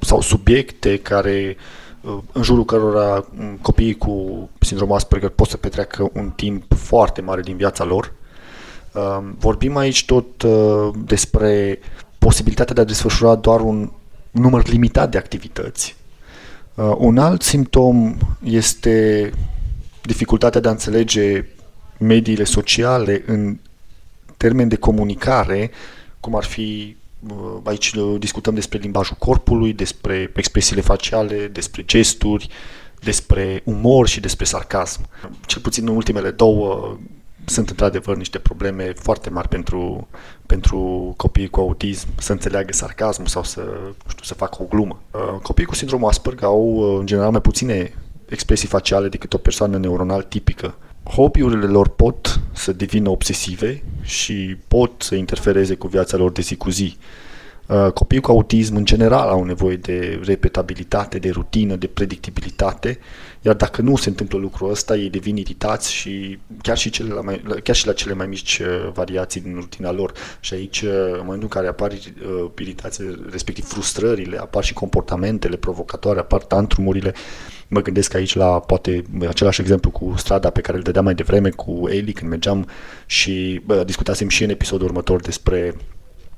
sau 0.00 0.20
subiecte 0.20 0.98
care 0.98 1.56
uh, 2.00 2.18
în 2.32 2.42
jurul 2.42 2.64
cărora 2.64 3.26
um, 3.38 3.58
copiii 3.62 3.96
cu 3.96 4.48
sindromul 4.60 4.96
Asperger 4.96 5.28
pot 5.28 5.48
să 5.48 5.56
petreacă 5.56 6.10
un 6.12 6.30
timp 6.30 6.74
foarte 6.74 7.20
mare 7.20 7.40
din 7.40 7.56
viața 7.56 7.84
lor 7.84 8.12
Um, 8.92 9.36
vorbim 9.38 9.76
aici 9.76 10.04
tot 10.04 10.42
uh, 10.42 10.90
despre 11.04 11.78
posibilitatea 12.18 12.74
de 12.74 12.80
a 12.80 12.84
desfășura 12.84 13.34
doar 13.34 13.60
un 13.60 13.90
număr 14.30 14.68
limitat 14.68 15.10
de 15.10 15.18
activități. 15.18 15.96
Uh, 16.74 16.94
un 16.98 17.18
alt 17.18 17.42
simptom 17.42 18.16
este 18.44 19.30
dificultatea 20.02 20.60
de 20.60 20.68
a 20.68 20.70
înțelege 20.70 21.44
mediile 21.98 22.44
sociale 22.44 23.22
în 23.26 23.58
termen 24.36 24.68
de 24.68 24.76
comunicare, 24.76 25.70
cum 26.22 26.36
ar 26.36 26.44
fi 26.44 26.96
uh, 27.28 27.60
aici 27.64 27.94
discutăm 28.18 28.54
despre 28.54 28.78
limbajul 28.78 29.16
corpului, 29.18 29.72
despre 29.72 30.32
expresiile 30.34 30.80
faciale, 30.80 31.46
despre 31.46 31.84
gesturi, 31.84 32.48
despre 33.00 33.62
umor 33.64 34.08
și 34.08 34.20
despre 34.20 34.44
sarcasm. 34.44 35.00
Cel 35.46 35.60
puțin 35.60 35.88
în 35.88 35.96
ultimele 35.96 36.30
două 36.30 36.98
sunt 37.44 37.68
într-adevăr 37.68 38.16
niște 38.16 38.38
probleme 38.38 38.92
foarte 38.96 39.30
mari 39.30 39.48
pentru, 39.48 40.08
pentru 40.46 41.12
copiii 41.16 41.48
cu 41.48 41.60
autism 41.60 42.08
să 42.18 42.32
înțeleagă 42.32 42.72
sarcasmul 42.72 43.26
sau 43.26 43.42
să, 43.42 43.60
știu, 44.08 44.24
să 44.24 44.34
facă 44.34 44.62
o 44.62 44.66
glumă. 44.68 45.02
Uh, 45.10 45.40
copiii 45.42 45.66
cu 45.66 45.74
sindromul 45.74 46.08
Asperger 46.08 46.44
au 46.44 46.74
uh, 46.74 46.98
în 46.98 47.06
general 47.06 47.30
mai 47.30 47.40
puține 47.40 47.94
expresii 48.28 48.68
faciale 48.68 49.08
decât 49.08 49.32
o 49.32 49.38
persoană 49.38 49.78
neuronal 49.78 50.22
tipică. 50.22 50.74
Hobby-urile 51.04 51.66
lor 51.66 51.88
pot 51.88 52.40
să 52.52 52.72
devină 52.72 53.10
obsesive 53.10 53.82
și 54.02 54.56
pot 54.68 55.02
să 55.02 55.14
interfereze 55.14 55.74
cu 55.74 55.86
viața 55.86 56.16
lor 56.16 56.32
de 56.32 56.40
zi 56.40 56.56
cu 56.56 56.70
zi. 56.70 56.96
Uh, 56.98 57.31
copiii 57.94 58.20
cu 58.20 58.30
autism 58.30 58.76
în 58.76 58.84
general 58.84 59.28
au 59.28 59.44
nevoie 59.44 59.76
de 59.76 60.20
repetabilitate, 60.24 61.18
de 61.18 61.30
rutină, 61.30 61.76
de 61.76 61.86
predictibilitate, 61.86 62.98
iar 63.42 63.54
dacă 63.54 63.82
nu 63.82 63.96
se 63.96 64.08
întâmplă 64.08 64.38
lucrul 64.38 64.70
ăsta, 64.70 64.96
ei 64.96 65.10
devin 65.10 65.36
iritați 65.36 65.92
și 65.92 66.38
chiar 66.62 66.76
și, 66.78 66.90
cele 66.90 67.14
la 67.14 67.20
mai, 67.20 67.42
chiar 67.62 67.76
și 67.76 67.86
la 67.86 67.92
cele 67.92 68.14
mai 68.14 68.26
mici 68.26 68.58
uh, 68.58 68.92
variații 68.92 69.40
din 69.40 69.54
rutina 69.54 69.92
lor. 69.92 70.12
Și 70.40 70.54
aici, 70.54 70.80
uh, 70.80 70.90
în 70.90 71.20
momentul 71.24 71.42
în 71.42 71.48
care 71.48 71.66
apar 71.66 71.90
uh, 71.90 72.50
iritații, 72.58 73.24
respectiv 73.30 73.64
frustrările, 73.64 74.38
apar 74.38 74.64
și 74.64 74.72
comportamentele 74.72 75.56
provocatoare, 75.56 76.18
apar 76.18 76.42
tantrumurile, 76.42 77.14
mă 77.68 77.80
gândesc 77.80 78.14
aici 78.14 78.34
la 78.34 78.60
poate 78.60 79.04
același 79.28 79.60
exemplu 79.60 79.90
cu 79.90 80.14
strada 80.16 80.50
pe 80.50 80.60
care 80.60 80.76
îl 80.76 80.82
dădeam 80.82 81.04
mai 81.04 81.14
devreme 81.14 81.50
cu 81.50 81.88
Eli 81.88 82.12
când 82.12 82.30
mergeam 82.30 82.68
și 83.06 83.60
bă, 83.64 83.84
discutasem 83.84 84.28
și 84.28 84.44
în 84.44 84.50
episodul 84.50 84.86
următor 84.86 85.20
despre 85.20 85.74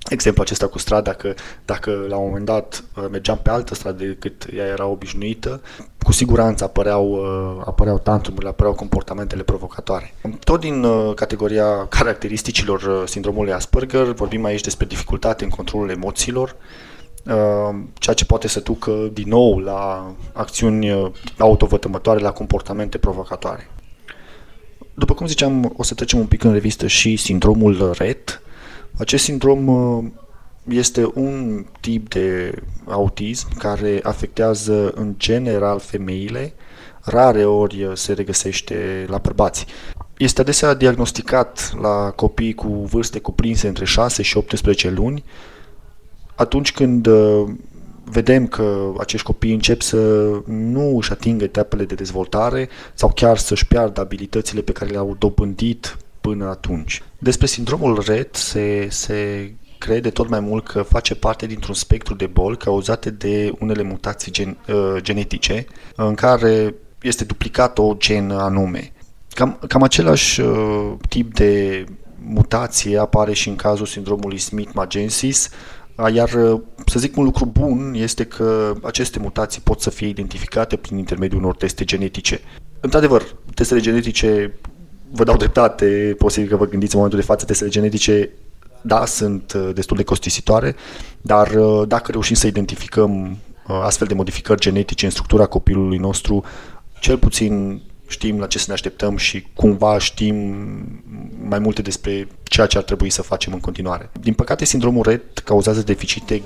exemplu 0.09 0.43
acesta 0.43 0.67
cu 0.67 0.79
strada, 0.79 1.13
că 1.13 1.35
dacă 1.65 2.05
la 2.09 2.17
un 2.17 2.27
moment 2.27 2.45
dat 2.45 2.85
uh, 2.97 3.05
mergeam 3.11 3.39
pe 3.43 3.51
altă 3.51 3.75
stradă 3.75 4.05
decât 4.05 4.47
ea 4.57 4.67
era 4.67 4.87
obișnuită, 4.87 5.61
cu 6.03 6.13
siguranță 6.13 6.65
apăreau, 6.65 7.11
uh, 7.11 7.63
apăreau 7.67 7.99
tantrumurile, 7.99 8.51
apăreau 8.51 8.75
comportamentele 8.75 9.43
provocatoare. 9.43 10.15
Tot 10.45 10.61
din 10.61 10.85
uh, 10.85 11.15
categoria 11.15 11.87
caracteristicilor 11.89 13.07
sindromului 13.07 13.53
Asperger, 13.53 14.05
vorbim 14.05 14.45
aici 14.45 14.61
despre 14.61 14.87
dificultate 14.87 15.45
în 15.45 15.51
controlul 15.51 15.91
emoțiilor, 15.91 16.57
ceea 17.95 18.15
ce 18.15 18.25
poate 18.25 18.49
să 18.49 18.61
ducă 18.61 18.91
din 19.13 19.29
nou 19.29 19.59
la 19.59 20.13
acțiuni 20.33 21.13
autovătămătoare, 21.39 22.21
la 22.21 22.33
comportamente 22.33 22.99
provocatoare. 22.99 23.71
După 24.95 25.15
cum 25.15 25.27
ziceam, 25.27 25.75
o 25.77 25.83
să 25.83 25.95
trecem 25.95 26.19
un 26.19 26.27
pic 26.27 26.45
în 26.45 26.53
revistă 26.53 26.87
și 26.87 27.17
sindromul 27.17 27.93
RET, 27.99 28.43
acest 28.99 29.25
sindrom 29.25 29.67
uh, 29.67 30.05
este 30.69 31.11
un 31.15 31.65
tip 31.81 32.09
de 32.09 32.55
autism 32.87 33.59
care 33.59 34.01
afectează 34.03 34.91
în 34.95 35.15
general 35.17 35.79
femeile, 35.79 36.55
rare 37.01 37.45
ori 37.45 37.91
se 37.95 38.13
regăsește 38.13 39.05
la 39.09 39.19
bărbați. 39.19 39.67
Este 40.17 40.41
adesea 40.41 40.75
diagnosticat 40.75 41.75
la 41.81 42.11
copii 42.11 42.55
cu 42.55 42.69
vârste 42.69 43.19
cuprinse 43.19 43.69
între 43.69 43.85
6 43.85 44.23
și 44.23 44.37
18 44.37 44.91
luni, 44.91 45.25
atunci 46.35 46.73
când 46.73 47.07
uh, 47.07 47.45
vedem 48.05 48.47
că 48.47 48.93
acești 48.99 49.27
copii 49.27 49.53
încep 49.53 49.83
să 49.83 50.31
nu 50.47 50.97
își 50.97 51.13
atingă 51.13 51.45
etapele 51.45 51.85
de 51.85 51.95
dezvoltare 51.95 52.69
sau 52.95 53.13
chiar 53.15 53.37
să-și 53.37 53.67
piardă 53.67 54.01
abilitățile 54.01 54.61
pe 54.61 54.73
care 54.73 54.91
le-au 54.91 55.17
dobândit 55.19 55.97
până 56.29 56.49
atunci. 56.49 57.03
Despre 57.19 57.47
sindromul 57.47 58.03
RET 58.07 58.35
se, 58.35 58.87
se 58.91 59.51
crede 59.79 60.11
tot 60.11 60.29
mai 60.29 60.41
mult 60.41 60.67
că 60.69 60.83
face 60.83 61.15
parte 61.15 61.47
dintr-un 61.47 61.75
spectru 61.75 62.15
de 62.15 62.27
boli 62.27 62.57
cauzate 62.57 63.11
de 63.11 63.53
unele 63.59 63.83
mutații 63.83 64.33
gen, 64.33 64.57
uh, 64.69 64.97
genetice 65.03 65.67
în 65.97 66.15
care 66.15 66.75
este 67.03 67.25
duplicat 67.25 67.79
o 67.79 67.95
gen 67.99 68.31
anume. 68.31 68.93
Cam, 69.35 69.59
cam 69.69 69.83
același 69.83 70.41
uh, 70.41 70.93
tip 71.09 71.35
de 71.35 71.85
mutație 72.19 72.99
apare 72.99 73.33
și 73.33 73.49
în 73.49 73.57
cazul 73.57 73.87
sindromului 73.87 74.39
Smith-Magensis, 74.39 75.51
iar, 76.13 76.33
uh, 76.33 76.61
să 76.87 76.99
zic, 76.99 77.17
un 77.17 77.25
lucru 77.25 77.45
bun 77.45 77.95
este 77.97 78.25
că 78.25 78.75
aceste 78.83 79.19
mutații 79.19 79.61
pot 79.61 79.81
să 79.81 79.91
fie 79.91 80.09
identificate 80.09 80.77
prin 80.77 80.99
intermediul 80.99 81.41
unor 81.41 81.57
teste 81.57 81.85
genetice. 81.85 82.41
Într-adevăr, 82.81 83.37
testele 83.55 83.81
genetice 83.81 84.59
vă 85.15 85.25
dau 85.25 85.37
dreptate, 85.37 86.15
posibil 86.19 86.49
că 86.49 86.57
vă 86.57 86.67
gândiți 86.67 86.95
în 86.95 87.01
momentul 87.01 87.21
de 87.21 87.27
față, 87.27 87.45
testele 87.45 87.71
genetice, 87.71 88.31
da, 88.81 89.05
sunt 89.07 89.53
uh, 89.53 89.71
destul 89.75 89.97
de 89.97 90.03
costisitoare, 90.03 90.75
dar 91.21 91.55
uh, 91.55 91.89
dacă 91.89 92.11
reușim 92.11 92.35
să 92.35 92.47
identificăm 92.47 93.31
uh, 93.31 93.81
astfel 93.83 94.07
de 94.07 94.15
modificări 94.15 94.61
genetice 94.61 95.05
în 95.05 95.11
structura 95.11 95.47
copilului 95.47 95.99
nostru, 95.99 96.45
cel 97.01 97.19
puțin 97.19 97.83
știm 98.07 98.39
la 98.39 98.47
ce 98.47 98.59
să 98.59 98.65
ne 98.69 98.73
așteptăm 98.73 99.17
și 99.17 99.47
cumva 99.55 99.99
știm 99.99 100.37
mai 101.49 101.59
multe 101.59 101.83
despre 101.83 102.29
ceea 102.43 102.67
ce 102.67 102.79
ar 102.79 102.85
trebui 102.85 103.11
să 103.11 103.23
facem 103.23 103.53
în 103.53 103.61
continuare. 103.61 104.11
Din 104.21 104.35
păcate, 104.35 104.65
sindromul 104.65 105.03
RET 105.03 105.39
cauzează 105.39 105.83
deficite 105.83 106.43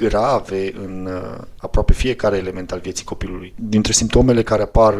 grave 0.00 0.72
în 0.84 1.08
aproape 1.56 1.92
fiecare 1.92 2.36
element 2.36 2.72
al 2.72 2.80
vieții 2.82 3.04
copilului. 3.04 3.54
Dintre 3.56 3.92
simptomele 3.92 4.42
care 4.42 4.62
apar 4.62 4.94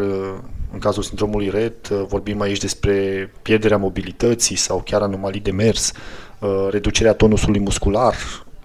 în 0.73 0.79
cazul 0.79 1.03
sindromului 1.03 1.51
RET 1.51 1.89
uh, 1.89 2.03
vorbim 2.09 2.41
aici 2.41 2.59
despre 2.59 3.31
pierderea 3.43 3.77
mobilității 3.77 4.57
sau 4.57 4.83
chiar 4.85 5.03
anomalii 5.03 5.41
de 5.41 5.51
mers, 5.51 5.93
uh, 6.39 6.69
reducerea 6.71 7.13
tonusului 7.13 7.61
muscular, 7.61 8.15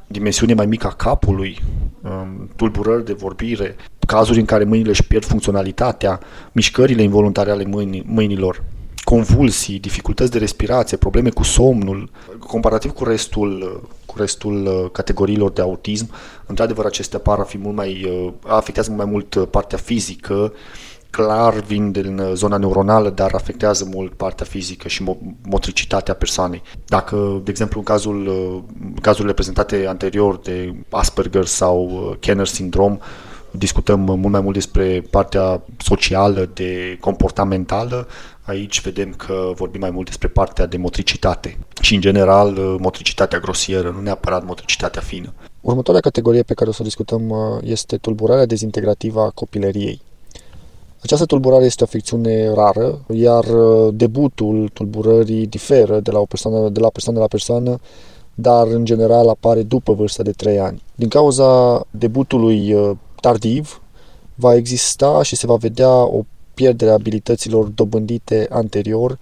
dimensiune 0.07 0.53
mai 0.53 0.65
mică 0.65 0.87
a 0.87 0.91
capului, 0.91 1.59
um, 2.03 2.49
tulburări 2.55 3.05
de 3.05 3.13
vorbire, 3.13 3.75
cazuri 4.07 4.39
în 4.39 4.45
care 4.45 4.63
mâinile 4.63 4.89
își 4.89 5.07
pierd 5.07 5.25
funcționalitatea, 5.25 6.19
mișcările 6.51 7.01
involuntare 7.01 7.51
ale 7.51 7.65
mâinilor, 8.05 8.63
convulsii, 9.03 9.79
dificultăți 9.79 10.31
de 10.31 10.37
respirație, 10.37 10.97
probleme 10.97 11.29
cu 11.29 11.43
somnul. 11.43 12.09
Comparativ 12.39 12.91
cu 12.91 13.03
restul, 13.03 13.81
cu 14.05 14.17
restul 14.17 14.65
uh, 14.65 14.91
categoriilor 14.91 15.51
de 15.51 15.61
autism, 15.61 16.09
într-adevăr 16.45 16.85
acestea 16.85 17.19
par 17.19 17.39
a 17.39 17.43
fi 17.43 17.57
mult 17.57 17.75
mai, 17.75 18.11
afectează 18.45 18.91
mult 18.91 19.03
mai 19.03 19.11
mult 19.11 19.49
partea 19.49 19.77
fizică, 19.77 20.53
clar 21.09 21.53
vin 21.53 21.91
din 21.91 22.19
uh, 22.19 22.31
zona 22.33 22.57
neuronală, 22.57 23.09
dar 23.09 23.33
afectează 23.33 23.87
mult 23.93 24.13
partea 24.13 24.45
fizică 24.45 24.87
și 24.87 25.03
motricitatea 25.41 26.13
persoanei. 26.13 26.61
Dacă, 26.85 27.41
de 27.43 27.49
exemplu, 27.49 27.79
în 27.79 27.85
cazul, 27.85 28.27
uh, 28.27 28.63
cazurile 29.01 29.33
prezentate 29.33 29.85
anterior 29.87 30.37
de 30.37 30.73
Asperger 30.89 31.45
sau 31.45 31.89
uh, 31.89 32.15
Kenner 32.19 32.47
syndrom, 32.47 32.97
discutăm 33.51 33.99
mult 33.99 34.29
mai 34.29 34.41
mult 34.41 34.53
despre 34.53 35.07
partea 35.09 35.61
socială, 35.77 36.49
de 36.53 36.97
comportamentală, 36.99 38.07
aici 38.41 38.81
vedem 38.81 39.13
că 39.13 39.51
vorbim 39.55 39.79
mai 39.79 39.89
mult 39.89 40.05
despre 40.05 40.27
partea 40.27 40.65
de 40.65 40.77
motricitate 40.77 41.57
și, 41.81 41.95
în 41.95 42.01
general, 42.01 42.51
motricitatea 42.79 43.39
grosieră, 43.39 43.89
nu 43.89 44.01
neapărat 44.01 44.45
motricitatea 44.45 45.01
fină. 45.01 45.33
Următoarea 45.61 46.01
categorie 46.01 46.43
pe 46.43 46.53
care 46.53 46.69
o 46.69 46.73
să 46.73 46.81
o 46.81 46.85
discutăm 46.85 47.33
este 47.63 47.97
tulburarea 47.97 48.45
dezintegrativă 48.45 49.21
a 49.21 49.29
copilăriei. 49.29 50.01
Această 51.07 51.25
tulburare 51.25 51.65
este 51.65 51.83
o 51.83 51.85
afecțiune 51.85 52.53
rară, 52.53 53.05
iar 53.13 53.43
uh, 53.43 53.93
debutul 53.93 54.69
tulburării 54.73 55.45
diferă 55.45 55.99
de 55.99 56.11
la, 56.11 56.19
o 56.19 56.25
persoană, 56.25 56.69
de 56.69 56.79
la 56.79 56.89
persoană 56.89 57.19
la 57.19 57.27
persoană, 57.27 57.79
dar 58.35 58.67
în 58.67 58.85
general 58.85 59.29
apare 59.29 59.63
după 59.63 59.93
vârsta 59.93 60.23
de 60.23 60.31
3 60.31 60.59
ani. 60.59 60.81
Din 60.95 61.07
cauza 61.07 61.81
debutului 61.91 62.73
uh, 62.73 62.91
tardiv, 63.21 63.81
va 64.35 64.55
exista 64.55 65.23
și 65.23 65.35
se 65.35 65.47
va 65.47 65.55
vedea 65.55 65.89
o 65.89 66.23
pierdere 66.53 66.91
a 66.91 66.93
abilităților 66.93 67.65
dobândite 67.65 68.47
anterior 68.49 69.19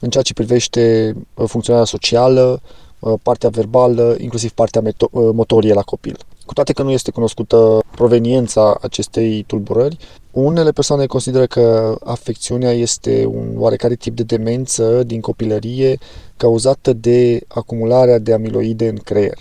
în 0.00 0.10
ceea 0.10 0.22
ce 0.22 0.32
privește 0.32 1.14
uh, 1.34 1.44
funcționarea 1.48 1.86
socială, 1.86 2.60
partea 3.22 3.48
verbală, 3.48 4.16
inclusiv 4.18 4.50
partea 4.50 4.82
motorie 5.10 5.72
la 5.72 5.82
copil. 5.82 6.18
Cu 6.46 6.52
toate 6.52 6.72
că 6.72 6.82
nu 6.82 6.90
este 6.90 7.10
cunoscută 7.10 7.78
proveniența 7.90 8.78
acestei 8.80 9.42
tulburări, 9.42 9.96
unele 10.32 10.70
persoane 10.70 11.06
consideră 11.06 11.46
că 11.46 11.96
afecțiunea 12.04 12.72
este 12.72 13.26
un 13.26 13.54
oarecare 13.56 13.94
tip 13.94 14.16
de 14.16 14.22
demență 14.22 15.02
din 15.02 15.20
copilărie 15.20 15.98
cauzată 16.36 16.92
de 16.92 17.40
acumularea 17.48 18.18
de 18.18 18.32
amiloide 18.32 18.88
în 18.88 18.96
creier. 18.96 19.38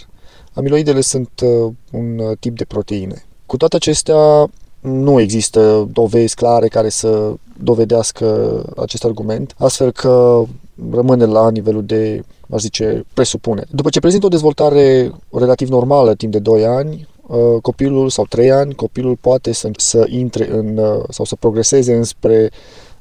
Amiloidele 0.53 1.01
sunt 1.01 1.29
uh, 1.43 1.71
un 1.91 2.35
tip 2.39 2.57
de 2.57 2.65
proteine. 2.65 3.23
Cu 3.45 3.57
toate 3.57 3.75
acestea, 3.75 4.49
nu 4.79 5.19
există 5.19 5.89
dovezi 5.91 6.35
clare 6.35 6.67
care 6.67 6.89
să 6.89 7.33
dovedească 7.57 8.63
acest 8.77 9.03
argument, 9.03 9.53
astfel 9.57 9.91
că 9.91 10.43
rămâne 10.91 11.25
la 11.25 11.49
nivelul 11.49 11.85
de, 11.85 12.23
aș 12.49 12.61
zice, 12.61 13.05
presupune. 13.13 13.63
După 13.71 13.89
ce 13.89 13.99
prezintă 13.99 14.25
o 14.25 14.29
dezvoltare 14.29 15.11
relativ 15.31 15.69
normală 15.69 16.15
timp 16.15 16.31
de 16.31 16.39
2 16.39 16.65
ani, 16.65 16.93
uh, 16.93 17.08
copilul 17.61 18.09
sau 18.09 18.25
3 18.25 18.51
ani, 18.51 18.73
copilul 18.73 19.15
poate 19.15 19.51
să, 19.51 19.69
să 19.77 20.05
intre 20.09 20.51
în, 20.51 20.77
uh, 20.77 21.03
sau 21.09 21.25
să 21.25 21.35
progreseze 21.35 21.95
înspre 21.95 22.49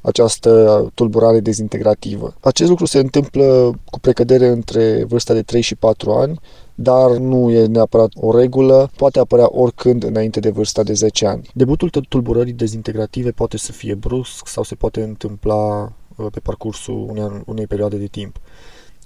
această 0.00 0.90
tulburare 0.94 1.40
dezintegrativă. 1.40 2.34
Acest 2.40 2.68
lucru 2.68 2.84
se 2.84 2.98
întâmplă 2.98 3.72
cu 3.90 4.00
precădere 4.00 4.46
între 4.46 5.04
vârsta 5.04 5.34
de 5.34 5.42
3 5.42 5.60
și 5.60 5.74
4 5.74 6.10
ani, 6.10 6.40
dar 6.74 7.10
nu 7.10 7.50
e 7.50 7.66
neapărat 7.66 8.10
o 8.20 8.38
regulă, 8.38 8.90
poate 8.96 9.18
apărea 9.18 9.48
oricând 9.50 10.04
înainte 10.04 10.40
de 10.40 10.50
vârsta 10.50 10.82
de 10.82 10.92
10 10.92 11.26
ani. 11.26 11.50
Debutul 11.54 11.90
tulburării 12.08 12.52
dezintegrative 12.52 13.30
poate 13.30 13.56
să 13.56 13.72
fie 13.72 13.94
brusc 13.94 14.46
sau 14.46 14.62
se 14.62 14.74
poate 14.74 15.02
întâmpla 15.02 15.92
pe 16.32 16.40
parcursul 16.40 17.06
unei, 17.08 17.42
unei 17.46 17.66
perioade 17.66 17.96
de 17.96 18.06
timp 18.06 18.36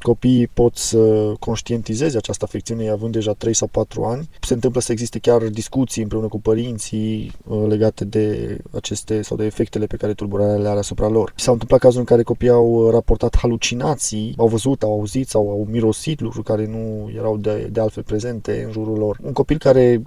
copiii 0.03 0.47
pot 0.47 0.77
să 0.77 1.33
conștientizeze 1.39 2.17
această 2.17 2.45
afecțiune 2.45 2.91
având 2.91 3.13
deja 3.13 3.33
3 3.33 3.55
sau 3.55 3.69
4 3.69 4.05
ani. 4.05 4.29
Se 4.41 4.55
întâmplă 4.55 4.81
să 4.81 4.93
existe 4.93 5.19
chiar 5.19 5.43
discuții 5.43 6.03
împreună 6.03 6.27
cu 6.29 6.41
părinții 6.41 7.33
uh, 7.47 7.65
legate 7.69 8.05
de 8.05 8.59
aceste 8.75 9.23
sau 9.23 9.37
de 9.37 9.45
efectele 9.45 9.87
pe 9.87 9.97
care 9.97 10.15
tulburarea 10.15 10.57
le 10.57 10.69
are 10.69 10.79
asupra 10.79 11.09
lor. 11.09 11.33
S-au 11.37 11.53
întâmplat 11.53 11.81
cazuri 11.81 12.01
în 12.01 12.07
care 12.07 12.23
copiii 12.23 12.51
au 12.51 12.91
raportat 12.91 13.37
halucinații, 13.37 14.35
au 14.37 14.49
văzut, 14.49 14.83
au 14.83 14.93
auzit 14.93 15.29
sau 15.29 15.51
au 15.51 15.67
mirosit 15.71 16.21
lucruri 16.21 16.45
care 16.45 16.67
nu 16.67 17.11
erau 17.17 17.37
de, 17.37 17.69
de 17.73 17.81
altfel 17.81 18.03
prezente 18.03 18.63
în 18.67 18.73
jurul 18.73 18.99
lor. 18.99 19.19
Un 19.23 19.33
copil 19.33 19.59
care 19.59 20.03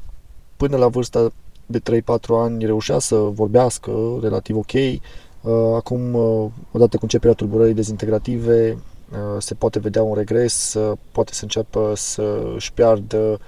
până 0.58 0.78
la 0.78 0.88
vârsta 0.88 1.32
de 1.66 1.80
3-4 1.80 2.02
ani 2.30 2.66
reușea 2.66 3.00
să 3.00 3.16
vorbească 3.16 3.92
relativ 4.22 4.56
ok, 4.56 4.74
uh, 4.74 5.52
Acum, 5.76 6.14
uh, 6.14 6.46
odată 6.72 6.98
cu 6.98 7.04
începerea 7.04 7.36
tulburării 7.36 7.74
dezintegrative, 7.74 8.72
Uh, 8.72 8.95
se 9.38 9.54
poate 9.54 9.80
vedea 9.80 10.04
un 10.04 10.16
regres, 10.16 10.74
uh, 10.74 10.98
poate 11.12 11.34
să 11.34 11.44
înceapă 11.44 11.94
să 11.96 12.52
își 12.56 12.74
piardă 12.74 13.40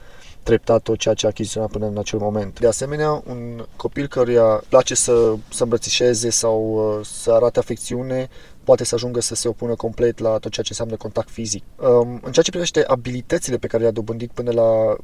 treptat 0.44 0.82
tot 0.82 0.98
ceea 0.98 1.14
ce 1.14 1.26
a 1.26 1.30
achiziționat 1.30 1.72
până 1.72 1.86
în 1.86 1.98
acel 1.98 2.20
moment. 2.20 2.60
De 2.60 2.68
asemenea, 2.68 3.24
un 3.28 3.66
copil 3.76 4.08
căruia 4.08 4.64
place 4.70 4.96
să, 4.96 5.34
să 5.50 5.64
îmbrățișeze 5.64 6.30
sau 6.30 6.62
uh, 7.00 7.06
să 7.06 7.32
arate 7.32 7.60
afecțiune, 7.60 8.30
poate 8.64 8.84
să 8.84 8.96
ajungă 8.96 9.22
să 9.22 9.36
se 9.36 9.48
opună 9.48 9.76
complet 9.76 10.20
la 10.20 10.30
tot 10.30 10.52
ceea 10.52 10.66
ce 10.66 10.70
înseamnă 10.70 10.96
contact 10.96 11.30
fizic. 11.30 11.64
Um, 11.76 12.20
în 12.24 12.32
ceea 12.32 12.44
ce 12.44 12.50
privește 12.50 12.84
abilitățile 12.88 13.58
pe 13.58 13.68
care 13.68 13.84
le-a 13.84 13.92
dobândit 13.92 14.32
până 14.32 14.52
la 14.52 14.96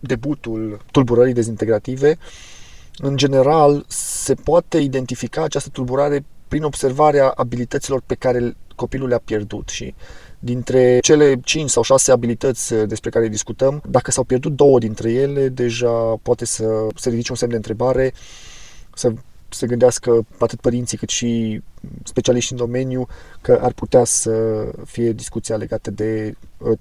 debutul 0.00 0.80
tulburării 0.90 1.32
dezintegrative, 1.32 2.18
în 2.98 3.16
general 3.16 3.84
se 3.88 4.34
poate 4.34 4.78
identifica 4.78 5.42
această 5.42 5.68
tulburare 5.72 6.24
prin 6.48 6.62
observarea 6.62 7.28
abilităților 7.28 8.02
pe 8.06 8.14
care 8.14 8.56
copilul 8.78 9.08
le-a 9.08 9.20
pierdut 9.24 9.68
și 9.68 9.94
dintre 10.38 10.98
cele 11.00 11.40
5 11.44 11.70
sau 11.70 11.82
6 11.82 12.12
abilități 12.12 12.72
uh, 12.72 12.88
despre 12.88 13.10
care 13.10 13.28
discutăm, 13.28 13.82
dacă 13.88 14.10
s-au 14.10 14.24
pierdut 14.24 14.52
două 14.52 14.78
dintre 14.78 15.12
ele, 15.12 15.48
deja 15.48 16.18
poate 16.22 16.44
să 16.44 16.86
se 16.94 17.08
ridice 17.08 17.30
un 17.30 17.36
semn 17.36 17.50
de 17.50 17.56
întrebare, 17.56 18.12
să 18.94 19.12
se 19.48 19.66
gândească 19.66 20.26
atât 20.38 20.60
părinții 20.60 20.98
cât 20.98 21.08
și 21.08 21.62
specialiști 22.04 22.52
în 22.52 22.58
domeniu 22.58 23.06
că 23.40 23.58
ar 23.62 23.72
putea 23.72 24.04
să 24.04 24.64
fie 24.84 25.12
discuția 25.12 25.56
legată 25.56 25.90
de 25.90 26.34
uh, 26.58 26.78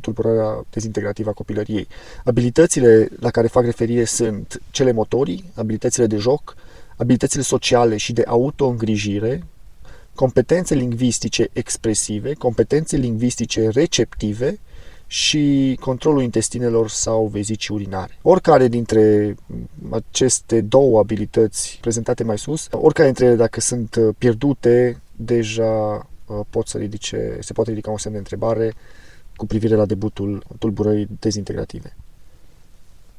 tulburarea 0.00 0.64
dezintegrativă 0.70 1.30
a 1.30 1.32
copilăriei. 1.32 1.88
Abilitățile 2.24 3.08
la 3.20 3.30
care 3.30 3.46
fac 3.46 3.64
referire 3.64 4.04
sunt 4.04 4.60
cele 4.70 4.92
motorii, 4.92 5.44
abilitățile 5.54 6.06
de 6.06 6.16
joc, 6.16 6.54
abilitățile 6.96 7.42
sociale 7.42 7.96
și 7.96 8.12
de 8.12 8.22
autoîngrijire, 8.26 9.42
competențe 10.18 10.74
lingvistice 10.74 11.48
expresive, 11.52 12.32
competențe 12.32 12.96
lingvistice 12.96 13.68
receptive 13.68 14.58
și 15.06 15.76
controlul 15.80 16.22
intestinelor 16.22 16.88
sau 16.88 17.26
vezicii 17.26 17.74
urinare. 17.74 18.18
Oricare 18.22 18.68
dintre 18.68 19.34
aceste 19.90 20.60
două 20.60 20.98
abilități 20.98 21.78
prezentate 21.80 22.24
mai 22.24 22.38
sus, 22.38 22.68
oricare 22.70 23.06
dintre 23.06 23.24
ele 23.26 23.34
dacă 23.34 23.60
sunt 23.60 23.98
pierdute, 24.18 25.00
deja 25.16 26.08
uh, 26.26 26.40
pot 26.50 26.68
să 26.68 26.78
ridice, 26.78 27.38
se 27.40 27.52
poate 27.52 27.70
ridica 27.70 27.90
un 27.90 27.98
semn 27.98 28.12
de 28.12 28.18
întrebare 28.18 28.74
cu 29.36 29.46
privire 29.46 29.74
la 29.74 29.86
debutul 29.86 30.44
tulburării 30.58 31.08
dezintegrative. 31.18 31.96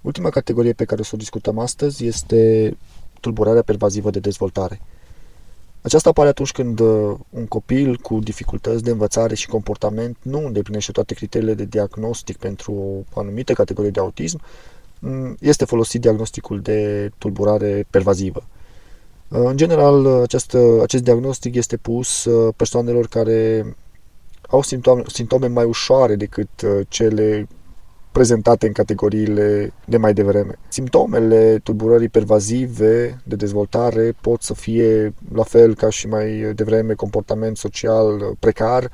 Ultima 0.02 0.30
categorie 0.30 0.74
pe 0.74 0.86
care 0.86 1.02
o 1.02 1.04
să 1.04 1.12
o 1.14 1.18
discutăm 1.18 1.60
astăzi 1.60 2.06
este 2.06 2.78
tulburarea 3.20 3.62
pervazivă 3.62 4.10
de 4.10 4.20
dezvoltare. 4.20 4.80
Aceasta 5.82 6.10
apare 6.10 6.30
atunci 6.30 6.52
când 6.52 6.80
uh, 6.80 7.16
un 7.30 7.46
copil 7.46 7.98
cu 7.98 8.20
dificultăți 8.20 8.84
de 8.84 8.90
învățare 8.90 9.36
și 9.36 9.48
comportament 9.48 10.18
nu 10.22 10.46
îndeplinește 10.46 10.92
toate 10.92 11.14
criteriile 11.14 11.54
de 11.54 11.66
diagnostic 11.66 12.38
pentru 12.38 12.74
o 13.14 13.20
anumită 13.20 13.54
categorie 13.54 13.90
de 13.90 14.00
autism, 14.00 14.42
mm, 15.00 15.38
este 15.40 15.66
folosit 15.66 16.02
diagnosticul 16.02 16.62
de 16.62 17.12
tulburare 17.18 17.86
pervazivă. 17.90 18.48
Uh, 19.28 19.42
în 19.46 19.58
general, 19.58 20.22
acest, 20.22 20.58
acest 20.82 21.04
diagnostic 21.04 21.56
este 21.56 21.78
pus 21.78 22.26
uh, 22.26 22.54
persoanelor 22.56 23.08
care 23.08 23.66
au 24.48 24.62
simptome, 24.62 25.04
simptome 25.08 25.48
mai 25.48 25.66
ușoare 25.66 26.16
decât 26.16 26.50
cele 26.88 27.48
prezentate 28.12 28.68
în 28.68 28.74
categoriile 28.74 29.74
de 29.86 29.98
mai 29.98 30.14
devreme. 30.14 30.60
Simptomele 30.68 31.60
tulburării 31.64 32.10
pervazive 32.10 33.22
de 33.24 33.36
dezvoltare 33.36 34.16
pot 34.22 34.42
să 34.42 34.54
fie, 34.54 35.14
la 35.34 35.44
fel 35.44 35.76
ca 35.76 35.90
și 35.90 36.08
mai 36.08 36.52
devreme, 36.56 36.94
comportament 36.94 37.58
social 37.58 38.36
precar, 38.40 38.92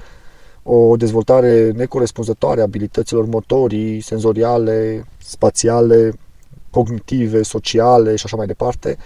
o 0.63 0.95
dezvoltare 0.95 1.71
necorespunzătoare 1.71 2.59
a 2.59 2.63
abilităților 2.63 3.25
motorii, 3.25 4.01
senzoriale, 4.01 5.05
spațiale, 5.17 6.13
cognitive, 6.69 7.41
sociale 7.41 8.15
și 8.15 8.25
așa 8.25 8.35
mai 8.35 8.45
departe, 8.45 8.97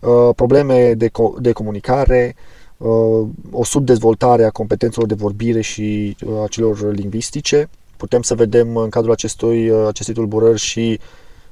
uh, 0.00 0.30
probleme 0.36 0.94
de, 0.94 1.08
co- 1.08 1.40
de 1.40 1.52
comunicare, 1.52 2.34
uh, 2.76 3.28
o 3.50 3.64
subdezvoltare 3.64 4.44
a 4.44 4.50
competențelor 4.50 5.08
de 5.08 5.14
vorbire 5.14 5.60
și 5.60 6.16
uh, 6.26 6.42
a 6.42 6.46
celor 6.46 6.92
lingvistice, 6.92 7.68
Putem 7.96 8.22
să 8.22 8.34
vedem 8.34 8.76
în 8.76 8.90
cadrul 8.90 9.12
acestui, 9.12 9.70
acestei 9.86 10.14
tulburări 10.14 10.58
și 10.58 11.00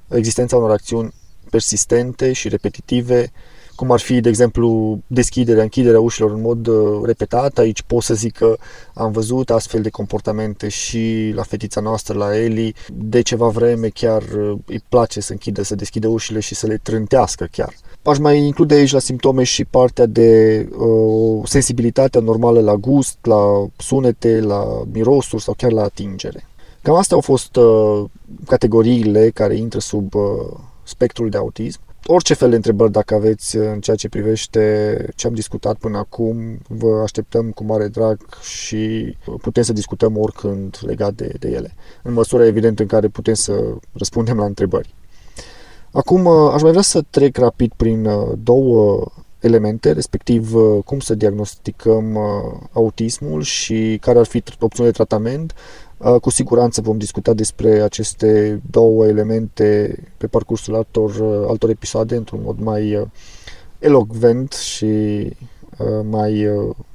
existența 0.08 0.56
unor 0.56 0.70
acțiuni 0.70 1.14
persistente 1.50 2.32
și 2.32 2.48
repetitive, 2.48 3.32
cum 3.76 3.90
ar 3.90 4.00
fi, 4.00 4.20
de 4.20 4.28
exemplu, 4.28 4.98
deschiderea, 5.06 5.62
închiderea 5.62 6.00
ușilor 6.00 6.30
în 6.30 6.40
mod 6.40 6.66
uh, 6.66 7.00
repetat. 7.04 7.58
Aici 7.58 7.82
pot 7.82 8.02
să 8.02 8.14
zic 8.14 8.36
că 8.36 8.56
am 8.94 9.12
văzut 9.12 9.50
astfel 9.50 9.82
de 9.82 9.88
comportamente 9.88 10.68
și 10.68 11.32
la 11.34 11.42
fetița 11.42 11.80
noastră, 11.80 12.18
la 12.18 12.36
Eli. 12.36 12.74
De 12.92 13.20
ceva 13.20 13.48
vreme 13.48 13.88
chiar 13.88 14.22
uh, 14.22 14.58
îi 14.66 14.82
place 14.88 15.20
să 15.20 15.32
închidă, 15.32 15.62
să 15.62 15.74
deschide 15.74 16.06
ușile 16.06 16.40
și 16.40 16.54
să 16.54 16.66
le 16.66 16.76
trântească 16.82 17.48
chiar. 17.50 17.74
Aș 18.02 18.18
mai 18.18 18.38
include 18.38 18.74
aici 18.74 18.92
la 18.92 18.98
simptome 18.98 19.42
și 19.42 19.64
partea 19.64 20.06
de 20.06 20.68
uh, 20.76 21.48
sensibilitatea 21.48 22.20
normală 22.20 22.60
la 22.60 22.74
gust, 22.74 23.18
la 23.22 23.66
sunete, 23.76 24.40
la 24.40 24.82
mirosuri 24.92 25.42
sau 25.42 25.54
chiar 25.56 25.72
la 25.72 25.82
atingere. 25.82 26.48
Cam 26.82 26.94
astea 26.94 27.16
au 27.16 27.22
fost 27.22 27.56
uh, 27.56 28.04
categoriile 28.46 29.30
care 29.30 29.56
intră 29.56 29.78
sub 29.78 30.14
uh, 30.14 30.22
spectrul 30.82 31.28
de 31.28 31.36
autism. 31.36 31.80
Orice 32.06 32.34
fel 32.34 32.50
de 32.50 32.56
întrebări 32.56 32.92
dacă 32.92 33.14
aveți 33.14 33.56
în 33.56 33.80
ceea 33.80 33.96
ce 33.96 34.08
privește 34.08 35.06
ce 35.14 35.26
am 35.26 35.34
discutat 35.34 35.76
până 35.76 35.98
acum, 35.98 36.58
vă 36.68 37.00
așteptăm 37.02 37.50
cu 37.50 37.64
mare 37.64 37.88
drag 37.88 38.18
și 38.40 39.16
putem 39.40 39.62
să 39.62 39.72
discutăm 39.72 40.16
oricând 40.16 40.78
legat 40.86 41.14
de, 41.14 41.32
de 41.38 41.48
ele, 41.48 41.74
în 42.02 42.12
măsura 42.12 42.46
evident 42.46 42.80
în 42.80 42.86
care 42.86 43.08
putem 43.08 43.34
să 43.34 43.74
răspundem 43.92 44.36
la 44.36 44.44
întrebări. 44.44 44.94
Acum 45.92 46.24
uh, 46.24 46.50
aș 46.52 46.62
mai 46.62 46.70
vrea 46.70 46.82
să 46.82 47.02
trec 47.10 47.36
rapid 47.36 47.72
prin 47.76 48.04
uh, 48.04 48.32
două 48.42 49.04
elemente, 49.40 49.92
respectiv 49.92 50.54
uh, 50.54 50.84
cum 50.84 51.00
să 51.00 51.14
diagnosticăm 51.14 52.18
autismul 52.72 53.42
și 53.42 53.98
care 54.00 54.18
ar 54.18 54.26
fi 54.26 54.42
opțiunile 54.60 54.92
de 54.96 55.04
tratament. 55.04 55.54
Cu 56.20 56.30
siguranță 56.30 56.80
vom 56.80 56.98
discuta 56.98 57.32
despre 57.32 57.80
aceste 57.80 58.60
două 58.70 59.06
elemente 59.06 59.98
pe 60.16 60.26
parcursul 60.26 60.74
altor, 60.74 61.10
altor 61.48 61.70
episoade 61.70 62.16
într-un 62.16 62.40
mod 62.42 62.58
mai 62.60 63.08
elocvent 63.78 64.52
și 64.52 64.86
mai 66.10 66.46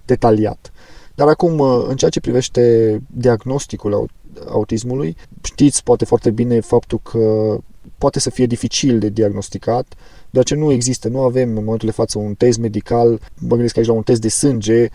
detaliat. 0.06 0.72
Dar 1.16 1.28
acum, 1.28 1.60
în 1.62 1.96
ceea 1.96 2.12
ce 2.12 2.20
privește 2.20 3.02
diagnosticul 3.08 4.10
autismului, 4.48 5.16
știți 5.44 5.84
poate 5.84 6.06
foarte 6.06 6.32
bine 6.32 6.60
faptul 6.60 7.00
că 7.04 7.58
poate 7.98 8.20
să 8.20 8.30
fie 8.30 8.46
dificil 8.46 9.00
de 9.00 9.10
diagnosticat, 9.10 9.94
deoarece 10.30 10.56
nu 10.56 10.72
există, 10.72 11.08
nu 11.08 11.22
avem 11.22 11.48
în 11.50 11.64
momentul 11.64 11.88
de 11.88 11.94
față 11.94 12.20
un 12.20 12.34
test 12.34 12.60
medical, 12.60 13.20
mă 13.40 13.56
gândesc 13.56 13.78
aici 13.78 13.88
la 13.88 13.94
un 13.94 14.02
test 14.02 14.22
de 14.22 14.30
sânge, 14.30 14.90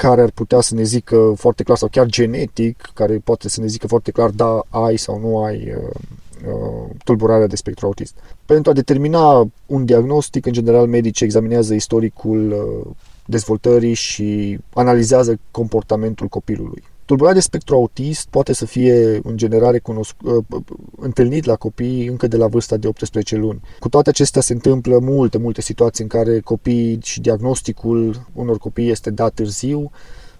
care 0.00 0.20
ar 0.20 0.30
putea 0.30 0.60
să 0.60 0.74
ne 0.74 0.82
zică 0.82 1.32
foarte 1.36 1.62
clar, 1.62 1.76
sau 1.76 1.88
chiar 1.88 2.06
genetic, 2.06 2.90
care 2.94 3.18
poate 3.24 3.48
să 3.48 3.60
ne 3.60 3.66
zică 3.66 3.86
foarte 3.86 4.10
clar, 4.10 4.30
da, 4.30 4.62
ai 4.68 4.96
sau 4.96 5.18
nu 5.18 5.44
ai 5.44 5.74
uh, 5.76 5.90
uh, 6.46 6.90
tulburarea 7.04 7.46
de 7.46 7.56
spectru 7.56 7.86
autist. 7.86 8.14
Pentru 8.46 8.70
a 8.70 8.74
determina 8.74 9.48
un 9.66 9.84
diagnostic, 9.84 10.46
în 10.46 10.52
general, 10.52 10.86
medicii 10.86 11.26
examinează 11.26 11.74
istoricul 11.74 12.50
uh, 12.52 12.90
dezvoltării 13.24 13.94
și 13.94 14.58
analizează 14.74 15.38
comportamentul 15.50 16.26
copilului. 16.26 16.82
Tulburarea 17.10 17.38
de 17.38 17.44
spectru 17.46 17.74
autist 17.74 18.28
poate 18.28 18.52
să 18.52 18.66
fie 18.66 19.20
în 19.22 19.36
general 19.36 19.72
recunosc, 19.72 20.14
uh, 20.22 20.44
întâlnit 20.96 21.44
la 21.44 21.56
copii 21.56 22.06
încă 22.06 22.26
de 22.26 22.36
la 22.36 22.46
vârsta 22.46 22.76
de 22.76 22.86
18 22.86 23.36
luni. 23.36 23.60
Cu 23.78 23.88
toate 23.88 24.08
acestea 24.08 24.40
se 24.40 24.52
întâmplă 24.52 24.98
multe, 24.98 25.38
multe 25.38 25.60
situații 25.60 26.02
în 26.02 26.08
care 26.08 26.40
copiii 26.40 26.98
și 27.02 27.20
diagnosticul 27.20 28.26
unor 28.32 28.58
copii 28.58 28.90
este 28.90 29.10
dat 29.10 29.32
târziu, 29.34 29.90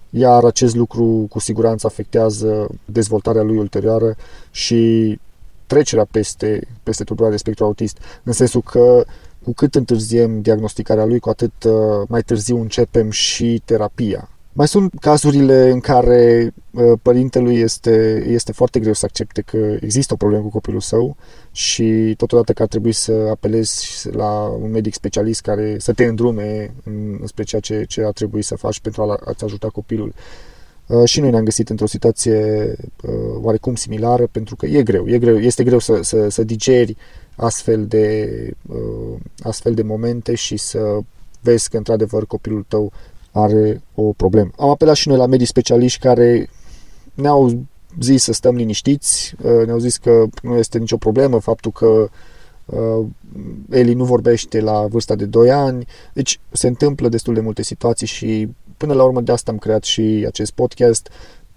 iar 0.09 0.43
acest 0.43 0.75
lucru 0.75 1.25
cu 1.29 1.39
siguranță 1.39 1.87
afectează 1.87 2.69
dezvoltarea 2.85 3.41
lui 3.41 3.57
ulterioară 3.57 4.15
și 4.51 5.19
trecerea 5.67 6.05
peste, 6.11 6.67
peste 6.83 7.03
tulburarea 7.03 7.35
de 7.35 7.41
spectru 7.41 7.65
autist, 7.65 7.97
în 8.23 8.33
sensul 8.33 8.61
că 8.61 9.05
cu 9.43 9.53
cât 9.53 9.75
întârziem 9.75 10.41
diagnosticarea 10.41 11.05
lui, 11.05 11.19
cu 11.19 11.29
atât 11.29 11.63
uh, 11.63 11.73
mai 12.07 12.21
târziu 12.21 12.59
începem 12.59 13.09
și 13.09 13.61
terapia. 13.65 14.29
Mai 14.53 14.67
sunt 14.67 14.93
cazurile 14.99 15.69
în 15.69 15.79
care 15.79 16.53
uh, 16.71 16.91
părintelui 17.01 17.55
este, 17.55 18.25
este 18.27 18.51
foarte 18.51 18.79
greu 18.79 18.93
să 18.93 19.05
accepte 19.05 19.41
că 19.41 19.57
există 19.57 20.13
o 20.13 20.17
problemă 20.17 20.43
cu 20.43 20.49
copilul 20.49 20.81
său 20.81 21.15
și 21.51 22.13
totodată 22.17 22.53
că 22.53 22.61
ar 22.61 22.67
trebui 22.67 22.91
să 22.91 23.11
apelezi 23.11 24.07
la 24.11 24.57
un 24.61 24.71
medic 24.71 24.93
specialist 24.93 25.41
care 25.41 25.79
să 25.79 25.93
te 25.93 26.05
îndrume 26.05 26.73
în, 26.83 27.19
spre 27.25 27.43
ceea 27.43 27.61
ce, 27.61 27.83
ce 27.87 28.03
ar 28.03 28.11
trebui 28.11 28.41
să 28.41 28.55
faci 28.55 28.79
pentru 28.79 29.01
a-ți 29.01 29.43
ajuta 29.43 29.67
copilul. 29.67 30.13
Uh, 30.87 31.03
și 31.05 31.19
noi 31.19 31.29
ne-am 31.29 31.43
găsit 31.43 31.69
într-o 31.69 31.85
situație 31.85 32.75
uh, 33.03 33.11
oarecum 33.41 33.75
similară 33.75 34.27
pentru 34.31 34.55
că 34.55 34.65
e 34.65 34.83
greu, 34.83 35.07
e 35.07 35.17
greu 35.17 35.39
este 35.39 35.63
greu 35.63 35.79
să, 35.79 35.99
să, 36.01 36.29
să 36.29 36.43
digeri 36.43 36.97
astfel 37.35 37.85
de, 37.87 38.29
astfel 39.39 39.73
de 39.73 39.81
momente 39.81 40.35
și 40.35 40.57
să 40.57 40.97
vezi 41.41 41.69
că 41.69 41.77
într-adevăr 41.77 42.25
copilul 42.25 42.65
tău 42.67 42.91
are 43.31 43.81
o 43.95 44.01
problemă. 44.01 44.49
Am 44.57 44.69
apelat 44.69 44.95
și 44.95 45.07
noi 45.07 45.17
la 45.17 45.25
medii 45.25 45.45
specialiști 45.45 45.99
care 45.99 46.49
ne-au 47.13 47.65
zis 47.99 48.23
să 48.23 48.33
stăm 48.33 48.55
liniștiți, 48.55 49.35
uh, 49.43 49.65
ne-au 49.65 49.77
zis 49.79 49.97
că 49.97 50.25
nu 50.41 50.55
este 50.55 50.77
nicio 50.77 50.97
problemă 50.97 51.39
faptul 51.39 51.71
că 51.71 52.09
uh, 52.65 53.05
Eli 53.69 53.93
nu 53.93 54.03
vorbește 54.03 54.59
la 54.59 54.85
vârsta 54.89 55.15
de 55.15 55.25
2 55.25 55.51
ani, 55.51 55.85
deci 56.13 56.39
se 56.51 56.67
întâmplă 56.67 57.09
destul 57.09 57.33
de 57.33 57.39
multe 57.39 57.63
situații 57.63 58.07
și 58.07 58.49
până 58.77 58.93
la 58.93 59.03
urmă 59.03 59.21
de 59.21 59.31
asta 59.31 59.51
am 59.51 59.57
creat 59.57 59.83
și 59.83 60.23
acest 60.27 60.51
podcast 60.51 61.09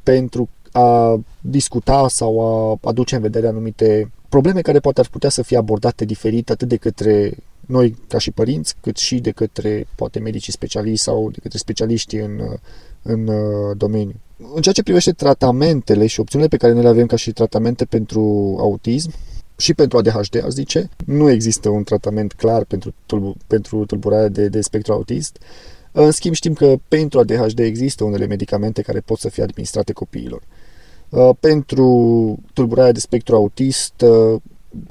pentru 0.03 0.49
a 0.73 1.21
discuta 1.41 2.09
sau 2.09 2.41
a 2.41 2.79
aduce 2.89 3.15
în 3.15 3.21
vedere 3.21 3.47
anumite 3.47 4.11
probleme 4.29 4.61
care 4.61 4.79
poate 4.79 5.01
ar 5.01 5.09
putea 5.09 5.29
să 5.29 5.43
fie 5.43 5.57
abordate 5.57 6.05
diferit 6.05 6.51
atât 6.51 6.69
de 6.69 6.77
către 6.77 7.37
noi 7.67 7.97
ca 8.09 8.19
și 8.19 8.31
părinți, 8.31 8.75
cât 8.81 8.97
și 8.97 9.19
de 9.19 9.31
către 9.31 9.87
poate 9.95 10.19
medicii 10.19 10.53
specialiști 10.53 11.05
sau 11.05 11.31
de 11.31 11.39
către 11.43 11.59
specialiștii 11.59 12.19
în, 12.19 12.41
în 13.03 13.27
uh, 13.27 13.77
domeniu. 13.77 14.15
În 14.55 14.63
ceea 14.63 14.75
ce 14.75 14.83
privește 14.83 15.13
tratamentele 15.13 16.07
și 16.07 16.21
opțiunile 16.21 16.51
pe 16.51 16.57
care 16.57 16.73
noi 16.73 16.83
le 16.83 16.89
avem 16.89 17.07
ca 17.07 17.17
și 17.17 17.33
tratamente 17.33 17.85
pentru 17.85 18.21
autism, 18.59 19.13
și 19.57 19.75
pentru 19.75 19.99
ADHD, 19.99 20.43
aș 20.45 20.51
zice, 20.51 20.89
nu 21.07 21.31
există 21.31 21.69
un 21.69 21.83
tratament 21.83 22.33
clar 22.33 22.65
pentru, 22.65 22.95
tulbu- 23.07 23.37
pentru 23.47 23.85
tulburarea 23.85 24.29
de, 24.29 24.49
de 24.49 24.61
spectru 24.61 24.93
autist. 24.93 25.39
În 25.93 26.11
schimb, 26.11 26.35
știm 26.35 26.53
că 26.53 26.77
pentru 26.89 27.19
ADHD 27.19 27.59
există 27.59 28.05
unele 28.05 28.27
medicamente 28.27 28.83
care 28.83 29.01
pot 29.01 29.19
să 29.19 29.29
fie 29.29 29.43
administrate 29.43 29.93
copiilor. 29.93 30.43
Uh, 31.09 31.31
pentru 31.41 32.39
tulburarea 32.53 32.93
de 32.93 33.01
spectru 33.01 33.35
autist 33.35 34.01
uh, 34.01 34.41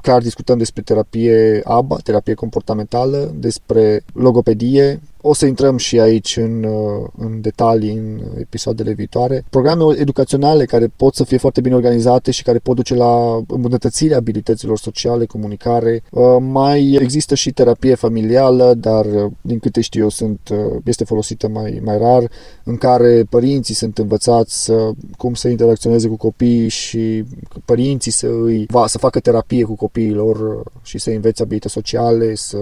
clar 0.01 0.21
discutăm 0.21 0.57
despre 0.57 0.81
terapie 0.81 1.61
ABA, 1.63 1.97
terapie 2.03 2.33
comportamentală, 2.33 3.31
despre 3.35 4.03
logopedie. 4.13 5.01
O 5.25 5.33
să 5.33 5.45
intrăm 5.45 5.77
și 5.77 5.99
aici 5.99 6.37
în, 6.37 6.63
uh, 6.63 7.07
în 7.17 7.41
detalii 7.41 7.91
în 7.91 8.21
episoadele 8.39 8.93
viitoare. 8.93 9.45
Programe 9.49 9.83
educaționale 9.97 10.65
care 10.65 10.91
pot 10.95 11.15
să 11.15 11.23
fie 11.23 11.37
foarte 11.37 11.61
bine 11.61 11.75
organizate 11.75 12.31
și 12.31 12.43
care 12.43 12.57
pot 12.57 12.75
duce 12.75 12.95
la 12.95 13.43
îmbunătățirea 13.47 14.17
abilităților 14.17 14.77
sociale, 14.77 15.25
comunicare. 15.25 16.03
Uh, 16.11 16.37
mai 16.39 16.97
există 17.01 17.35
și 17.35 17.51
terapie 17.51 17.95
familială, 17.95 18.73
dar 18.73 19.05
uh, 19.05 19.31
din 19.41 19.59
câte 19.59 19.81
știu 19.81 20.01
eu 20.01 20.09
sunt, 20.09 20.49
este 20.83 21.03
folosită 21.03 21.47
mai, 21.47 21.81
mai 21.83 21.97
rar, 21.97 22.31
în 22.63 22.77
care 22.77 23.23
părinții 23.29 23.75
sunt 23.75 23.97
învățați 23.97 24.63
să, 24.63 24.91
cum 25.17 25.33
să 25.33 25.47
interacționeze 25.47 26.07
cu 26.07 26.15
copiii 26.15 26.69
și 26.69 27.23
părinții 27.65 28.11
să 28.11 28.27
îi 28.27 28.65
va, 28.69 28.87
să 28.87 28.97
facă 28.97 29.19
terapie 29.19 29.63
cu 29.63 29.75
copiii 29.75 30.13
lor 30.13 30.63
și 30.81 30.97
să 30.97 31.09
învețe 31.09 31.43
abilități 31.43 31.73
sociale, 31.73 32.35
să 32.35 32.57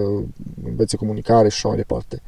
învețe 0.66 0.96
comunicare 0.96 1.50
și 1.50 1.56
așa 1.56 1.68
mai 1.68 1.78
departe. 1.78 2.22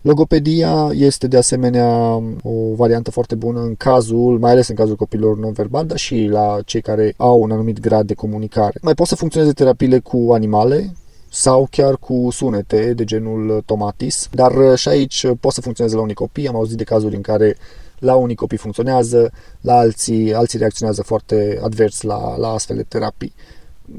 Logopedia 0.00 0.90
este 0.92 1.26
de 1.26 1.36
asemenea 1.36 2.22
o 2.42 2.74
variantă 2.76 3.10
foarte 3.10 3.34
bună 3.34 3.60
în 3.60 3.74
cazul, 3.74 4.38
mai 4.38 4.50
ales 4.50 4.68
în 4.68 4.74
cazul 4.74 4.96
copilor 4.96 5.38
non-verbal, 5.38 5.86
dar 5.86 5.96
și 5.96 6.28
la 6.30 6.58
cei 6.64 6.80
care 6.80 7.14
au 7.16 7.42
un 7.42 7.50
anumit 7.50 7.80
grad 7.80 8.06
de 8.06 8.14
comunicare. 8.14 8.78
Mai 8.82 8.94
pot 8.94 9.06
să 9.06 9.16
funcționeze 9.16 9.52
terapiile 9.52 9.98
cu 9.98 10.28
animale, 10.32 10.92
sau 11.30 11.66
chiar 11.70 11.96
cu 11.96 12.28
sunete 12.30 12.92
de 12.92 13.04
genul 13.04 13.62
tomatis, 13.66 14.28
dar 14.32 14.76
și 14.76 14.88
aici 14.88 15.26
pot 15.40 15.52
să 15.52 15.60
funcționeze 15.60 15.96
la 15.96 16.02
unii 16.02 16.14
copii. 16.14 16.48
Am 16.48 16.56
auzit 16.56 16.76
de 16.76 16.84
cazuri 16.84 17.14
în 17.14 17.20
care 17.20 17.56
la 17.98 18.14
unii 18.14 18.34
copii 18.34 18.56
funcționează, 18.56 19.30
la 19.60 19.76
alții, 19.76 20.34
alții 20.34 20.58
reacționează 20.58 21.02
foarte 21.02 21.58
advers 21.62 22.02
la, 22.02 22.36
la 22.36 22.48
astfel 22.48 22.76
de 22.76 22.82
terapii 22.82 23.32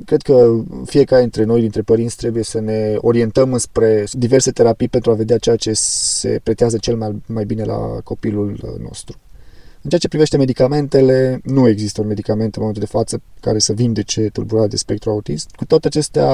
cred 0.06 0.22
că 0.22 0.56
fiecare 0.86 1.22
dintre 1.22 1.44
noi, 1.44 1.62
dintre 1.62 1.82
părinți, 1.82 2.16
trebuie 2.16 2.44
să 2.44 2.60
ne 2.60 2.96
orientăm 2.98 3.58
spre 3.58 4.04
diverse 4.12 4.52
terapii 4.52 4.88
pentru 4.88 5.12
a 5.12 5.14
vedea 5.14 5.38
ceea 5.38 5.56
ce 5.56 5.72
se 5.74 6.40
pretează 6.44 6.78
cel 6.78 6.96
mai, 6.96 7.22
mai 7.26 7.46
bine 7.46 7.64
la 7.64 7.78
copilul 8.04 8.78
nostru. 8.82 9.18
În 9.82 9.90
ceea 9.90 10.02
ce 10.02 10.08
privește 10.08 10.38
medicamentele, 10.38 11.42
nu 11.44 11.68
există 11.68 12.02
un 12.02 12.08
medicament 12.08 12.56
în 12.56 12.62
momentul 12.62 12.84
de 12.84 12.98
față 12.98 13.22
care 13.40 13.60
să 13.60 13.74
vindece 13.74 14.22
tulburarea 14.22 14.70
de 14.70 14.76
spectru 14.76 15.10
autist. 15.10 15.50
Cu 15.56 15.66
toate 15.66 15.88
acestea, 15.88 16.30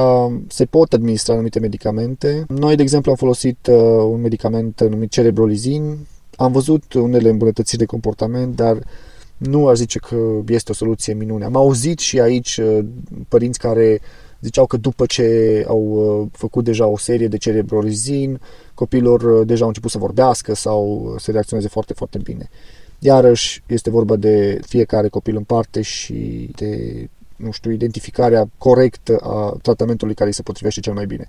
se 0.47 0.65
pot 0.65 0.93
administra 0.93 1.33
anumite 1.33 1.59
medicamente. 1.59 2.45
Noi, 2.47 2.75
de 2.75 2.81
exemplu, 2.81 3.11
am 3.11 3.17
folosit 3.17 3.67
uh, 3.67 3.75
un 4.09 4.21
medicament 4.21 4.81
numit 4.89 5.11
cerebrolizin. 5.11 5.97
Am 6.35 6.51
văzut 6.51 6.93
unele 6.93 7.29
îmbunătățiri 7.29 7.79
de 7.79 7.85
comportament, 7.85 8.55
dar 8.55 8.77
nu 9.37 9.67
aș 9.67 9.77
zice 9.77 9.99
că 9.99 10.17
este 10.47 10.71
o 10.71 10.75
soluție 10.75 11.13
minune. 11.13 11.45
Am 11.45 11.55
auzit 11.55 11.99
și 11.99 12.19
aici 12.19 12.57
uh, 12.57 12.79
părinți 13.27 13.59
care 13.59 14.01
ziceau 14.39 14.65
că 14.65 14.77
după 14.77 15.05
ce 15.05 15.63
au 15.67 15.81
uh, 15.81 16.27
făcut 16.31 16.63
deja 16.63 16.87
o 16.87 16.97
serie 16.97 17.27
de 17.27 17.37
cerebrolizin, 17.37 18.39
copilor 18.73 19.21
uh, 19.21 19.47
deja 19.47 19.61
au 19.61 19.67
început 19.67 19.91
să 19.91 19.97
vorbească 19.97 20.53
sau 20.53 21.15
să 21.19 21.31
reacționeze 21.31 21.67
foarte, 21.67 21.93
foarte 21.93 22.17
bine. 22.17 22.49
Iarăși 22.99 23.63
este 23.67 23.89
vorba 23.89 24.15
de 24.15 24.59
fiecare 24.67 25.07
copil 25.07 25.35
în 25.35 25.43
parte 25.43 25.81
și 25.81 26.49
de, 26.55 27.09
nu 27.35 27.51
știu, 27.51 27.71
identificarea 27.71 28.49
corectă 28.57 29.17
a 29.21 29.57
tratamentului 29.61 30.13
care 30.13 30.29
îi 30.29 30.35
se 30.35 30.41
potrivește 30.41 30.79
cel 30.79 30.93
mai 30.93 31.05
bine. 31.05 31.27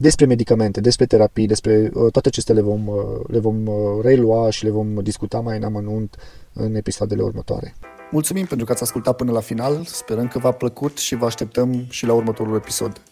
Despre 0.00 0.26
medicamente, 0.26 0.80
despre 0.80 1.06
terapii, 1.06 1.46
despre 1.46 1.88
toate 1.88 2.28
acestea 2.28 2.54
le 2.54 2.60
vom, 2.60 2.84
le 3.26 3.38
vom 3.38 3.56
relua 4.02 4.50
și 4.50 4.64
le 4.64 4.70
vom 4.70 4.94
discuta 4.94 5.40
mai 5.40 5.56
în 5.56 5.62
amănunt 5.62 6.16
în 6.52 6.74
episoadele 6.74 7.22
următoare. 7.22 7.74
Mulțumim 8.10 8.44
pentru 8.46 8.66
că 8.66 8.72
ați 8.72 8.82
ascultat 8.82 9.16
până 9.16 9.32
la 9.32 9.40
final, 9.40 9.84
sperăm 9.84 10.28
că 10.28 10.38
v-a 10.38 10.50
plăcut 10.50 10.98
și 10.98 11.14
vă 11.14 11.26
așteptăm 11.26 11.84
și 11.88 12.06
la 12.06 12.12
următorul 12.12 12.54
episod. 12.54 13.02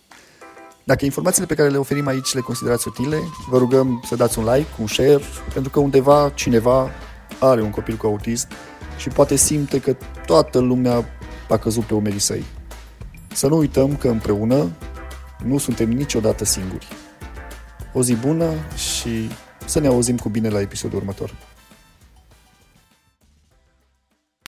Dacă 0.85 1.05
informațiile 1.05 1.47
pe 1.47 1.55
care 1.55 1.69
le 1.69 1.77
oferim 1.77 2.07
aici 2.07 2.35
le 2.35 2.41
considerați 2.41 2.89
utile, 2.89 3.19
vă 3.51 3.59
rugăm 3.59 4.03
să 4.07 4.17
dați 4.17 4.39
un 4.39 4.45
like, 4.45 4.69
un 4.81 4.87
share, 4.87 5.21
pentru 5.53 5.71
că 5.71 5.81
undeva 5.81 6.33
cineva 6.35 6.91
are 7.41 7.63
un 7.63 7.71
copil 7.71 7.97
cu 7.97 8.07
autism 8.07 8.49
și 8.97 9.09
poate 9.09 9.37
simte 9.37 9.81
că 9.81 9.97
toată 10.27 10.59
lumea 10.59 11.05
a 11.49 11.57
căzut 11.57 11.85
pe 11.85 11.95
umerii 11.95 12.19
săi. 12.19 12.45
Să 13.33 13.47
nu 13.47 13.57
uităm 13.57 13.97
că 13.97 14.09
împreună 14.09 14.71
nu 15.45 15.59
suntem 15.59 15.91
niciodată 15.91 16.45
singuri. 16.45 16.87
O 17.93 18.03
zi 18.03 18.15
bună 18.15 18.53
și 18.77 19.31
să 19.67 19.81
ne 19.81 19.87
auzim 19.87 20.17
cu 20.17 20.29
bine 20.29 20.49
la 20.49 20.61
episodul 20.61 20.99
următor. 20.99 21.35